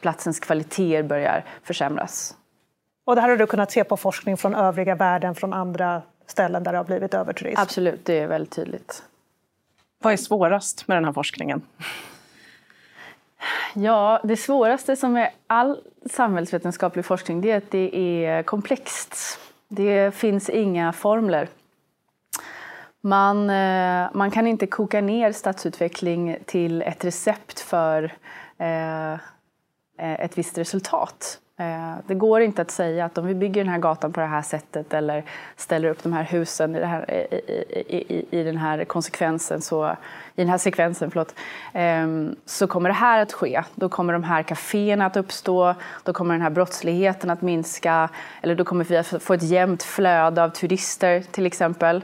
platsens 0.00 0.40
kvaliteter 0.40 1.02
börjar 1.02 1.44
försämras. 1.62 2.37
Och 3.04 3.14
det 3.14 3.20
här 3.20 3.28
har 3.28 3.37
du 3.37 3.46
kunnat 3.46 3.72
se 3.72 3.85
på 3.85 3.96
forskning 3.96 4.37
från 4.37 4.54
övriga 4.54 4.94
världen, 4.94 5.35
från 5.35 5.52
andra 5.52 6.02
ställen 6.26 6.62
där 6.62 6.72
det 6.72 6.78
har 6.78 6.85
blivit 6.85 7.14
överturism? 7.14 7.61
Absolut, 7.61 8.04
det 8.04 8.18
är 8.18 8.26
väldigt 8.26 8.52
tydligt. 8.52 9.02
Vad 9.98 10.12
är 10.12 10.16
svårast 10.16 10.88
med 10.88 10.96
den 10.96 11.04
här 11.04 11.12
forskningen? 11.12 11.62
Ja, 13.74 14.20
det 14.24 14.37
svåraste 14.37 14.96
som 14.96 15.16
är 15.16 15.30
all 15.46 15.80
samhällsvetenskaplig 16.11 17.04
forskning 17.04 17.40
det 17.40 17.50
är 17.50 17.56
att 17.56 17.70
det 17.70 17.96
är 17.96 18.42
komplext. 18.42 19.38
Det 19.68 20.14
finns 20.14 20.48
inga 20.48 20.92
formler. 20.92 21.48
Man, 23.06 23.50
eh, 23.50 24.08
man 24.12 24.30
kan 24.30 24.46
inte 24.46 24.66
koka 24.66 25.00
ner 25.00 25.32
stadsutveckling 25.32 26.36
till 26.44 26.82
ett 26.82 27.04
recept 27.04 27.60
för 27.60 28.12
eh, 28.58 29.14
ett 29.98 30.38
visst 30.38 30.58
resultat. 30.58 31.40
Eh, 31.58 31.94
det 32.06 32.14
går 32.14 32.40
inte 32.40 32.62
att 32.62 32.70
säga 32.70 33.04
att 33.04 33.18
om 33.18 33.26
vi 33.26 33.34
bygger 33.34 33.64
den 33.64 33.72
här 33.72 33.78
gatan 33.78 34.12
på 34.12 34.20
det 34.20 34.26
här 34.26 34.42
sättet 34.42 34.94
eller 34.94 35.24
ställer 35.56 35.88
upp 35.88 36.02
de 36.02 36.12
här 36.12 36.24
husen 36.24 36.76
i, 36.76 36.84
här, 36.84 37.10
i, 37.10 37.96
i, 37.96 38.26
i, 38.30 38.42
den 38.42 38.56
här 38.56 38.84
konsekvensen 38.84 39.60
så, 39.60 39.88
i 40.34 40.40
den 40.40 40.48
här 40.48 40.58
sekvensen 40.58 41.10
förlåt, 41.10 41.34
ehm, 41.72 42.36
så 42.44 42.66
kommer 42.66 42.88
det 42.88 42.94
här 42.94 43.22
att 43.22 43.32
ske. 43.32 43.62
Då 43.74 43.88
kommer 43.88 44.12
de 44.12 44.24
här 44.24 44.42
kaféerna 44.42 45.06
att 45.06 45.16
uppstå, 45.16 45.74
då 46.04 46.12
kommer 46.12 46.34
den 46.34 46.42
här 46.42 46.50
brottsligheten 46.50 47.30
att 47.30 47.42
minska 47.42 48.08
eller 48.42 48.54
då 48.54 48.64
kommer 48.64 48.84
vi 48.84 48.96
att 48.96 49.22
få 49.22 49.34
ett 49.34 49.42
jämnt 49.42 49.82
flöde 49.82 50.44
av 50.44 50.48
turister 50.48 51.20
till 51.20 51.46
exempel. 51.46 52.02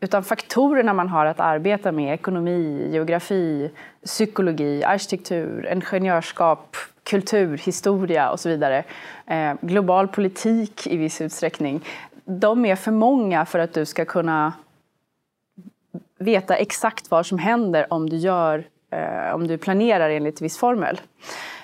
Utan 0.00 0.24
faktorerna 0.24 0.92
man 0.92 1.08
har 1.08 1.26
att 1.26 1.40
arbeta 1.40 1.92
med, 1.92 2.14
ekonomi, 2.14 2.88
geografi, 2.92 3.70
psykologi, 4.04 4.84
arkitektur, 4.84 5.72
ingenjörskap, 5.72 6.76
kultur, 7.02 7.58
historia 7.58 8.30
och 8.30 8.40
så 8.40 8.48
vidare, 8.48 8.84
eh, 9.26 9.54
global 9.60 10.08
politik 10.08 10.86
i 10.86 10.96
viss 10.96 11.20
utsträckning, 11.20 11.84
de 12.24 12.64
är 12.64 12.76
för 12.76 12.92
många 12.92 13.46
för 13.46 13.58
att 13.58 13.74
du 13.74 13.86
ska 13.86 14.04
kunna 14.04 14.52
veta 16.18 16.56
exakt 16.56 17.10
vad 17.10 17.26
som 17.26 17.38
händer 17.38 17.86
om 17.92 18.10
du, 18.10 18.16
gör, 18.16 18.64
eh, 18.90 19.34
om 19.34 19.46
du 19.46 19.58
planerar 19.58 20.10
enligt 20.10 20.40
viss 20.40 20.58
formel. 20.58 21.00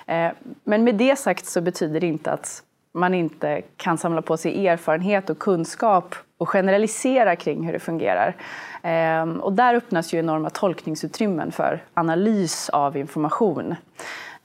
Eh, 0.05 0.31
men 0.63 0.83
med 0.83 0.95
det 0.95 1.15
sagt 1.15 1.45
så 1.45 1.61
betyder 1.61 1.99
det 1.99 2.07
inte 2.07 2.31
att 2.31 2.63
man 2.93 3.13
inte 3.13 3.61
kan 3.77 3.97
samla 3.97 4.21
på 4.21 4.37
sig 4.37 4.67
erfarenhet 4.67 5.29
och 5.29 5.39
kunskap 5.39 6.15
och 6.37 6.49
generalisera 6.49 7.35
kring 7.35 7.65
hur 7.65 7.73
det 7.73 7.79
fungerar. 7.79 8.35
Ehm, 8.81 9.39
och 9.39 9.53
där 9.53 9.75
öppnas 9.75 10.13
ju 10.13 10.19
enorma 10.19 10.49
tolkningsutrymmen 10.49 11.51
för 11.51 11.83
analys 11.93 12.69
av 12.69 12.97
information. 12.97 13.75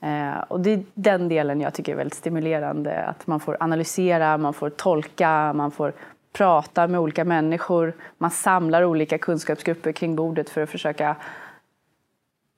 Ehm, 0.00 0.38
och 0.48 0.60
det 0.60 0.70
är 0.70 0.82
den 0.94 1.28
delen 1.28 1.60
jag 1.60 1.74
tycker 1.74 1.92
är 1.92 1.96
väldigt 1.96 2.18
stimulerande, 2.18 3.04
att 3.04 3.26
man 3.26 3.40
får 3.40 3.56
analysera, 3.60 4.38
man 4.38 4.54
får 4.54 4.70
tolka, 4.70 5.52
man 5.52 5.70
får 5.70 5.92
prata 6.32 6.86
med 6.86 7.00
olika 7.00 7.24
människor, 7.24 7.92
man 8.18 8.30
samlar 8.30 8.84
olika 8.84 9.18
kunskapsgrupper 9.18 9.92
kring 9.92 10.16
bordet 10.16 10.50
för 10.50 10.62
att 10.62 10.70
försöka 10.70 11.16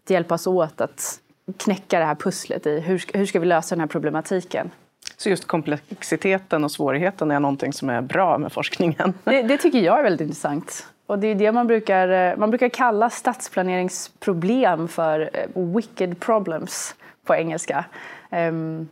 hjälpas 0.09 0.47
åt 0.47 0.81
att 0.81 1.21
knäcka 1.57 1.99
det 1.99 2.05
här 2.05 2.15
pusslet 2.15 2.67
i 2.67 2.81
hur, 2.81 3.19
hur 3.19 3.27
ska 3.27 3.41
vi 3.41 3.47
lösa 3.47 3.75
den 3.75 3.81
här 3.81 3.87
problematiken. 3.87 4.71
Så 5.17 5.29
just 5.29 5.47
komplexiteten 5.47 6.65
och 6.65 6.71
svårigheten 6.71 7.31
är 7.31 7.41
någonting 7.41 7.73
som 7.73 7.91
är 7.91 8.03
bra 8.03 8.39
med 8.39 8.53
forskningen? 8.53 9.15
Det, 9.25 9.43
det 9.43 9.59
tycker 9.59 9.79
jag 9.79 9.99
är 9.99 10.03
väldigt 10.03 10.21
intressant. 10.21 10.87
Och 11.07 11.19
det 11.19 11.27
är 11.27 11.35
det 11.35 11.53
man 11.53 11.67
brukar, 11.67 12.09
eh, 12.09 12.37
man 12.37 12.51
brukar 12.51 12.69
kalla 12.69 13.11
stadsplaneringsproblem 13.11 14.89
för 14.89 15.31
eh, 15.33 15.63
wicked 15.75 16.21
problems 16.21 16.95
på 17.27 17.35
engelska. 17.35 17.85
Ehm, 18.31 18.89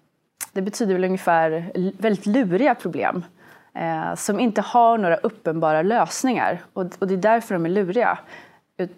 det 0.52 0.62
betyder 0.62 0.94
väl 0.94 1.04
ungefär 1.04 1.72
väldigt 1.98 2.26
luriga 2.26 2.74
problem 2.74 3.24
eh, 3.74 4.14
som 4.14 4.40
inte 4.40 4.60
har 4.60 4.98
några 4.98 5.16
uppenbara 5.16 5.82
lösningar. 5.82 6.58
Och 6.72 6.84
det 6.84 7.14
är 7.14 7.16
därför 7.16 7.54
de 7.54 7.66
är 7.66 7.70
luriga. 7.70 8.18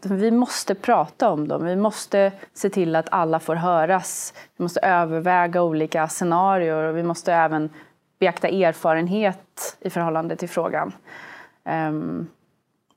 Vi 0.02 0.30
måste 0.30 0.74
prata 0.74 1.30
om 1.30 1.48
dem. 1.48 1.64
Vi 1.64 1.76
måste 1.76 2.32
se 2.52 2.70
till 2.70 2.96
att 2.96 3.08
alla 3.10 3.40
får 3.40 3.54
höras. 3.54 4.34
Vi 4.56 4.62
måste 4.62 4.80
överväga 4.80 5.62
olika 5.62 6.08
scenarier 6.08 6.88
och 6.88 6.96
vi 6.96 7.02
måste 7.02 7.32
även 7.32 7.70
beakta 8.18 8.48
erfarenhet 8.48 9.76
i 9.80 9.90
förhållande 9.90 10.36
till 10.36 10.48
frågan. 10.48 10.92
Um, 11.64 12.28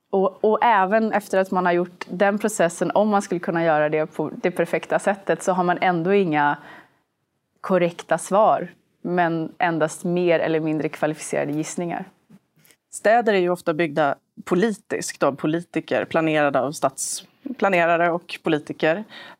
och, 0.10 0.44
och, 0.44 0.60
även 0.64 1.12
efter 1.12 1.38
att 1.38 1.52
man 1.52 1.66
har 1.66 1.74
gjort 1.74 2.06
den 2.10 2.40
processen, 2.40 2.92
om 2.92 3.10
man 3.10 3.22
skulle 3.22 3.40
kunna 3.40 3.64
göra 3.64 3.90
det 3.90 4.06
på 4.06 4.32
det 4.36 4.52
perfekta 4.52 5.00
sättet, 5.00 5.44
så 5.44 5.52
har 5.52 5.64
man 5.64 5.78
ändå 5.82 6.14
inga 6.14 6.58
korrekta 7.62 8.18
svar, 8.18 8.68
men 9.02 9.54
endast 9.58 10.04
mer 10.04 10.40
eller 10.40 10.60
mindre 10.60 10.90
kvalificerade 10.90 11.52
gissningar. 11.52 12.06
Städer 12.92 13.34
är 13.34 13.38
ju 13.38 13.50
ofta 13.50 13.74
byggda 13.74 14.16
politiskt 14.44 15.24
av 15.24 15.36
politiker, 15.36 16.06
planerade 16.06 16.60
av 16.60 16.72
stadsplanerare 16.72 18.12
och 18.12 18.40
politiker. 18.44 18.96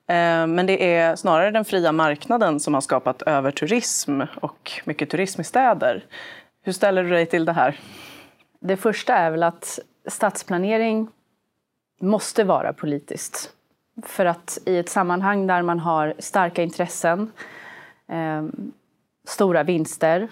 Eh, 0.10 0.48
men 0.48 0.66
det 0.66 0.96
är 0.96 1.16
snarare 1.16 1.52
den 1.52 1.66
fria 1.66 1.92
marknaden 1.92 2.60
som 2.60 2.74
har 2.74 2.82
skapat 2.82 3.22
överturism 3.22 4.22
och 4.42 4.72
mycket 4.86 5.10
turism 5.10 5.42
i 5.42 5.44
städer. 5.44 6.06
Hur 6.64 6.74
ställer 6.74 7.04
du 7.04 7.10
dig 7.10 7.26
till 7.26 7.46
det 7.46 7.54
här? 7.54 7.80
Det 8.60 8.78
första 8.78 9.16
är 9.16 9.32
väl 9.32 9.44
att 9.44 9.80
stadsplanering 10.08 11.08
måste 12.02 12.44
vara 12.44 12.74
politiskt. 12.74 13.54
För 14.04 14.26
att 14.26 14.58
i 14.66 14.78
ett 14.78 14.90
sammanhang 14.90 15.48
där 15.48 15.62
man 15.62 15.80
har 15.80 16.14
starka 16.20 16.64
intressen, 16.64 17.32
eh, 18.10 18.46
stora 19.28 19.64
vinster, 19.64 20.28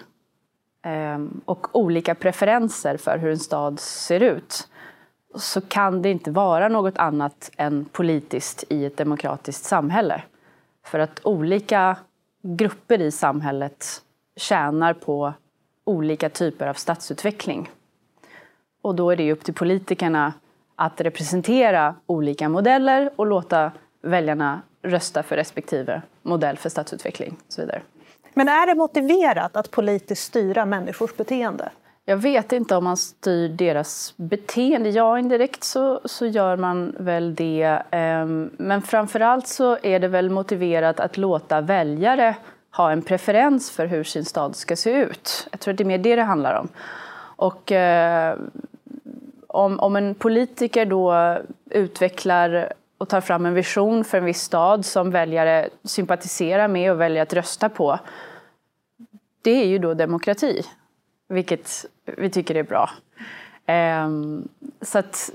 Ehm, 0.86 1.40
och 1.44 1.76
olika 1.76 2.14
preferenser 2.14 2.96
för 2.96 3.18
hur 3.18 3.30
en 3.30 3.38
stad 3.38 3.80
ser 3.80 4.20
ut 4.20 4.68
så 5.34 5.60
kan 5.60 6.02
det 6.02 6.10
inte 6.10 6.30
vara 6.30 6.68
något 6.68 6.98
annat 6.98 7.50
än 7.56 7.84
politiskt 7.84 8.64
i 8.68 8.84
ett 8.84 8.96
demokratiskt 8.96 9.64
samhälle. 9.64 10.22
För 10.84 10.98
att 10.98 11.20
olika 11.22 11.96
grupper 12.42 13.00
i 13.00 13.10
samhället 13.10 13.86
tjänar 14.36 14.92
på 14.92 15.32
olika 15.84 16.28
typer 16.28 16.66
av 16.66 16.74
stadsutveckling. 16.74 17.70
Och 18.82 18.94
då 18.94 19.10
är 19.10 19.16
det 19.16 19.32
upp 19.32 19.44
till 19.44 19.54
politikerna 19.54 20.32
att 20.76 21.00
representera 21.00 21.94
olika 22.06 22.48
modeller 22.48 23.10
och 23.16 23.26
låta 23.26 23.72
väljarna 24.02 24.62
rösta 24.82 25.22
för 25.22 25.36
respektive 25.36 26.02
modell 26.22 26.56
för 26.56 26.68
stadsutveckling 26.68 27.36
och 27.46 27.52
så 27.52 27.60
vidare. 27.60 27.82
Men 28.38 28.48
är 28.48 28.66
det 28.66 28.74
motiverat 28.74 29.56
att 29.56 29.70
politiskt 29.70 30.22
styra 30.22 30.66
människors 30.66 31.16
beteende? 31.16 31.70
Jag 32.04 32.16
vet 32.16 32.52
inte 32.52 32.76
om 32.76 32.84
man 32.84 32.96
styr 32.96 33.48
deras 33.48 34.14
beteende. 34.16 34.90
Ja, 34.90 35.18
indirekt 35.18 35.64
så, 35.64 36.00
så 36.04 36.26
gör 36.26 36.56
man 36.56 36.94
väl 36.98 37.34
det. 37.34 37.82
Ehm, 37.90 38.50
men 38.56 38.82
framförallt 38.82 39.46
så 39.46 39.78
är 39.82 40.00
det 40.00 40.08
väl 40.08 40.30
motiverat 40.30 41.00
att 41.00 41.16
låta 41.16 41.60
väljare 41.60 42.36
ha 42.70 42.92
en 42.92 43.02
preferens 43.02 43.70
för 43.70 43.86
hur 43.86 44.04
sin 44.04 44.24
stad 44.24 44.56
ska 44.56 44.76
se 44.76 44.90
ut. 44.90 45.48
Jag 45.50 45.60
tror 45.60 45.72
att 45.72 45.78
det 45.78 45.84
är 45.84 45.86
mer 45.86 45.98
det 45.98 46.16
det 46.16 46.22
handlar 46.22 46.54
om. 46.54 46.68
Och 47.36 47.72
eh, 47.72 48.36
om, 49.46 49.80
om 49.80 49.96
en 49.96 50.14
politiker 50.14 50.86
då 50.86 51.38
utvecklar 51.70 52.72
och 52.98 53.08
tar 53.08 53.20
fram 53.20 53.46
en 53.46 53.54
vision 53.54 54.04
för 54.04 54.18
en 54.18 54.24
viss 54.24 54.42
stad 54.42 54.84
som 54.84 55.10
väljare 55.10 55.68
sympatiserar 55.84 56.68
med 56.68 56.92
och 56.92 57.00
väljer 57.00 57.22
att 57.22 57.32
rösta 57.32 57.68
på. 57.68 57.98
Det 59.42 59.62
är 59.62 59.66
ju 59.66 59.78
då 59.78 59.94
demokrati, 59.94 60.62
vilket 61.28 61.86
vi 62.04 62.30
tycker 62.30 62.54
är 62.54 62.62
bra. 62.62 62.90
Ehm, 63.66 64.48
så 64.80 64.98
att 64.98 65.30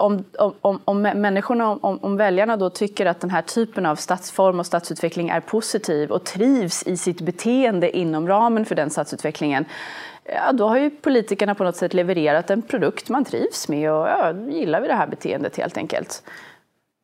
om, 0.00 0.24
om, 0.60 0.80
om 0.84 1.02
människorna, 1.02 1.70
om, 1.70 1.98
om 2.02 2.16
väljarna 2.16 2.56
då 2.56 2.70
tycker 2.70 3.06
att 3.06 3.20
den 3.20 3.30
här 3.30 3.42
typen 3.42 3.86
av 3.86 3.96
stadsform 3.96 4.60
och 4.60 4.66
stadsutveckling 4.66 5.28
är 5.28 5.40
positiv 5.40 6.10
och 6.10 6.24
trivs 6.24 6.82
i 6.82 6.96
sitt 6.96 7.20
beteende 7.20 7.96
inom 7.98 8.28
ramen 8.28 8.64
för 8.64 8.74
den 8.74 8.90
stadsutvecklingen, 8.90 9.64
ja, 10.24 10.52
då 10.52 10.68
har 10.68 10.78
ju 10.78 10.90
politikerna 10.90 11.54
på 11.54 11.64
något 11.64 11.76
sätt 11.76 11.94
levererat 11.94 12.50
en 12.50 12.62
produkt 12.62 13.08
man 13.08 13.24
trivs 13.24 13.68
med 13.68 13.92
och 13.92 14.08
ja, 14.08 14.32
gillar 14.48 14.80
vi 14.80 14.88
det 14.88 14.94
här 14.94 15.06
beteendet 15.06 15.56
helt 15.56 15.76
enkelt. 15.76 16.22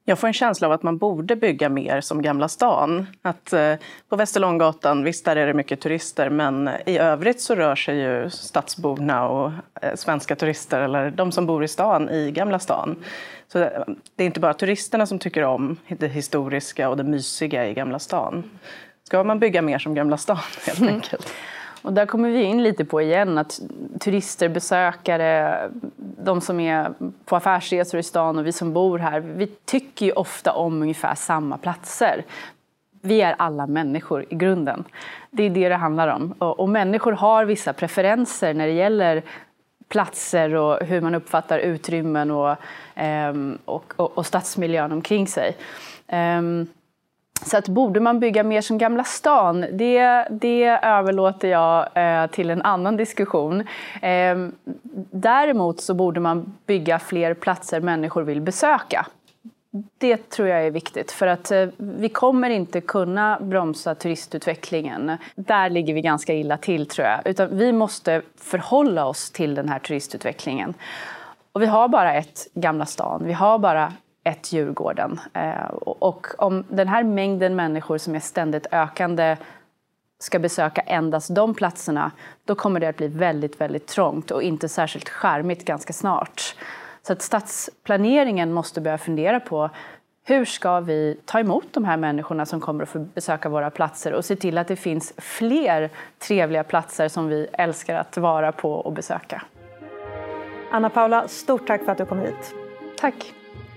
Jag 0.09 0.19
får 0.19 0.27
en 0.27 0.33
känsla 0.33 0.66
av 0.66 0.73
att 0.73 0.83
man 0.83 0.99
borde 0.99 1.37
bygga 1.37 1.69
mer 1.69 2.01
som 2.01 2.23
Gamla 2.23 2.49
stan. 2.49 3.07
Att, 3.23 3.53
eh, 3.53 3.75
på 4.09 4.16
Västerlånggatan, 4.16 5.05
visst 5.05 5.25
där 5.25 5.37
är 5.37 5.47
det 5.47 5.55
mycket 5.55 5.81
turister 5.81 6.31
men 6.31 6.71
i 6.87 6.99
övrigt 6.99 7.40
så 7.40 7.55
rör 7.55 7.75
sig 7.75 7.99
ju 7.99 8.31
stadsborna 8.31 9.29
och 9.29 9.53
eh, 9.83 9.95
svenska 9.95 10.37
turister 10.37 10.81
eller 10.81 11.11
de 11.11 11.33
som 11.33 11.47
bor 11.47 11.64
i 11.64 11.69
stan 11.69 12.11
i 12.11 12.31
Gamla 12.31 12.59
stan. 12.59 13.05
Så 13.49 13.59
det, 13.59 13.85
det 14.16 14.23
är 14.23 14.27
inte 14.27 14.40
bara 14.40 14.55
turisterna 14.55 15.07
som 15.07 15.19
tycker 15.19 15.42
om 15.42 15.77
det 15.88 16.09
historiska 16.09 16.88
och 16.88 16.97
det 16.97 17.05
mysiga 17.05 17.69
i 17.69 17.75
Gamla 17.75 17.99
stan. 17.99 18.51
Ska 19.05 19.25
man 19.25 19.38
bygga 19.38 19.62
mer 19.62 19.79
som 19.79 19.95
Gamla 19.95 20.16
stan 20.16 20.38
helt 20.66 20.81
mm. 20.81 21.01
Och 21.87 21.92
där 21.92 22.07
kommer 22.07 22.31
vi 22.31 22.42
in 22.42 22.62
lite 22.62 22.85
på 22.85 23.03
igen 23.03 23.38
att 23.38 23.61
turister, 24.01 24.49
besökare, 24.49 25.59
de 25.96 26.40
som 26.40 26.61
är 26.61 26.92
på 27.25 27.37
affärsresor 27.37 28.01
i 28.01 28.03
stan 28.03 28.38
och 28.38 28.46
vi 28.46 28.53
som 28.53 28.72
bor 28.72 28.99
här, 28.99 29.20
vi 29.20 29.46
tycker 29.46 30.07
ju 30.07 30.12
ofta 30.12 30.53
om 30.53 30.83
ungefär 30.83 31.14
samma 31.14 31.59
platser. 31.59 32.25
Vi 33.01 33.20
är 33.20 33.35
alla 33.38 33.66
människor 33.66 34.25
i 34.29 34.35
grunden. 34.35 34.85
Det 35.31 35.42
är 35.42 35.51
det 35.51 35.68
det 35.68 35.75
handlar 35.75 36.09
om. 36.09 36.35
Och, 36.38 36.61
och 36.61 36.68
människor 36.68 37.12
har 37.12 37.44
vissa 37.44 37.72
preferenser 37.72 38.55
när 38.55 38.66
det 38.66 38.72
gäller 38.72 39.22
platser 39.88 40.55
och 40.55 40.87
hur 40.87 41.01
man 41.01 41.14
uppfattar 41.14 41.59
utrymmen 41.59 42.31
och, 42.31 42.57
ehm, 42.94 43.59
och, 43.64 43.94
och, 43.96 44.18
och 44.18 44.27
stadsmiljön 44.27 44.92
omkring 44.92 45.27
sig. 45.27 45.57
Um, 46.12 46.66
så 47.44 47.57
att 47.57 47.68
borde 47.68 48.01
man 48.01 48.20
bygga 48.20 48.42
mer 48.42 48.61
som 48.61 48.79
Gamla 48.79 49.05
stan, 49.05 49.66
det, 49.72 50.27
det 50.31 50.64
överlåter 50.83 51.49
jag 51.49 51.88
eh, 51.94 52.31
till 52.31 52.51
en 52.51 52.62
annan 52.62 52.96
diskussion. 52.96 53.61
Eh, 54.03 54.37
däremot 55.11 55.81
så 55.81 55.94
borde 55.94 56.20
man 56.20 56.55
bygga 56.66 56.99
fler 56.99 57.35
platser 57.35 57.81
människor 57.81 58.22
vill 58.22 58.40
besöka. 58.40 59.07
Det 59.99 60.31
tror 60.31 60.49
jag 60.49 60.66
är 60.66 60.70
viktigt 60.70 61.12
för 61.12 61.27
att 61.27 61.51
eh, 61.51 61.66
vi 61.77 62.09
kommer 62.09 62.51
inte 62.51 62.81
kunna 62.81 63.38
bromsa 63.40 63.94
turistutvecklingen. 63.94 65.12
Där 65.35 65.70
ligger 65.70 65.94
vi 65.94 66.01
ganska 66.01 66.35
illa 66.35 66.57
till 66.57 66.87
tror 66.87 67.07
jag. 67.07 67.20
Utan 67.25 67.59
vi 67.59 67.72
måste 67.72 68.22
förhålla 68.37 69.07
oss 69.07 69.31
till 69.31 69.55
den 69.55 69.68
här 69.68 69.79
turistutvecklingen. 69.79 70.75
Och 71.53 71.62
vi 71.62 71.66
har 71.66 71.88
bara 71.88 72.14
ett 72.14 72.46
Gamla 72.55 72.87
stan, 72.87 73.22
vi 73.25 73.33
har 73.33 73.59
bara 73.59 73.92
ett 74.26 74.52
Djurgården. 74.52 75.20
Eh, 75.32 75.66
och 75.80 76.26
om 76.38 76.64
den 76.68 76.88
här 76.88 77.04
mängden 77.04 77.56
människor 77.56 77.98
som 77.98 78.14
är 78.14 78.20
ständigt 78.20 78.66
ökande 78.72 79.36
ska 80.18 80.38
besöka 80.38 80.80
endast 80.80 81.34
de 81.34 81.54
platserna, 81.54 82.10
då 82.44 82.54
kommer 82.54 82.80
det 82.80 82.88
att 82.88 82.96
bli 82.96 83.08
väldigt, 83.08 83.60
väldigt 83.60 83.86
trångt 83.86 84.30
och 84.30 84.42
inte 84.42 84.68
särskilt 84.68 85.08
skärmigt 85.08 85.64
ganska 85.64 85.92
snart. 85.92 86.54
Så 87.02 87.12
att 87.12 87.22
stadsplaneringen 87.22 88.52
måste 88.52 88.80
börja 88.80 88.98
fundera 88.98 89.40
på 89.40 89.70
hur 90.24 90.44
ska 90.44 90.80
vi 90.80 91.20
ta 91.24 91.40
emot 91.40 91.66
de 91.72 91.84
här 91.84 91.96
människorna 91.96 92.46
som 92.46 92.60
kommer 92.60 92.82
att 92.82 92.88
få 92.88 92.98
besöka 92.98 93.48
våra 93.48 93.70
platser 93.70 94.12
och 94.12 94.24
se 94.24 94.36
till 94.36 94.58
att 94.58 94.68
det 94.68 94.76
finns 94.76 95.12
fler 95.16 95.90
trevliga 96.18 96.64
platser 96.64 97.08
som 97.08 97.28
vi 97.28 97.48
älskar 97.52 97.94
att 97.94 98.16
vara 98.16 98.52
på 98.52 98.72
och 98.72 98.92
besöka. 98.92 99.42
Anna 100.70 100.90
Paula, 100.90 101.28
stort 101.28 101.66
tack 101.66 101.84
för 101.84 101.92
att 101.92 101.98
du 101.98 102.06
kom 102.06 102.18
hit. 102.18 102.54
Tack. 102.98 103.34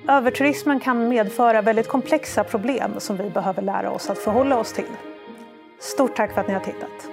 Överturismen 0.09 0.79
kan 0.79 1.07
medföra 1.07 1.61
väldigt 1.61 1.87
komplexa 1.87 2.43
problem 2.43 2.91
som 2.97 3.17
vi 3.17 3.29
behöver 3.29 3.61
lära 3.61 3.91
oss 3.91 4.09
att 4.09 4.17
förhålla 4.17 4.59
oss 4.59 4.73
till. 4.73 4.91
Stort 5.79 6.15
tack 6.15 6.33
för 6.33 6.41
att 6.41 6.47
ni 6.47 6.53
har 6.53 6.61
tittat. 6.61 7.09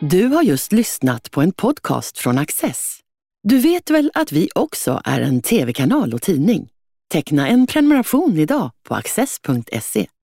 Du 0.00 0.26
har 0.26 0.42
just 0.42 0.72
lyssnat 0.72 1.30
på 1.30 1.40
en 1.40 1.52
podcast 1.52 2.18
från 2.18 2.38
Access. 2.38 2.98
Du 3.42 3.58
vet 3.58 3.90
väl 3.90 4.10
att 4.14 4.32
vi 4.32 4.48
också 4.54 5.00
är 5.04 5.20
en 5.20 5.42
tv-kanal 5.42 6.14
och 6.14 6.22
tidning? 6.22 6.68
Teckna 7.12 7.48
en 7.48 7.66
prenumeration 7.66 8.38
idag 8.38 8.70
på 8.88 8.94
access.se. 8.94 10.06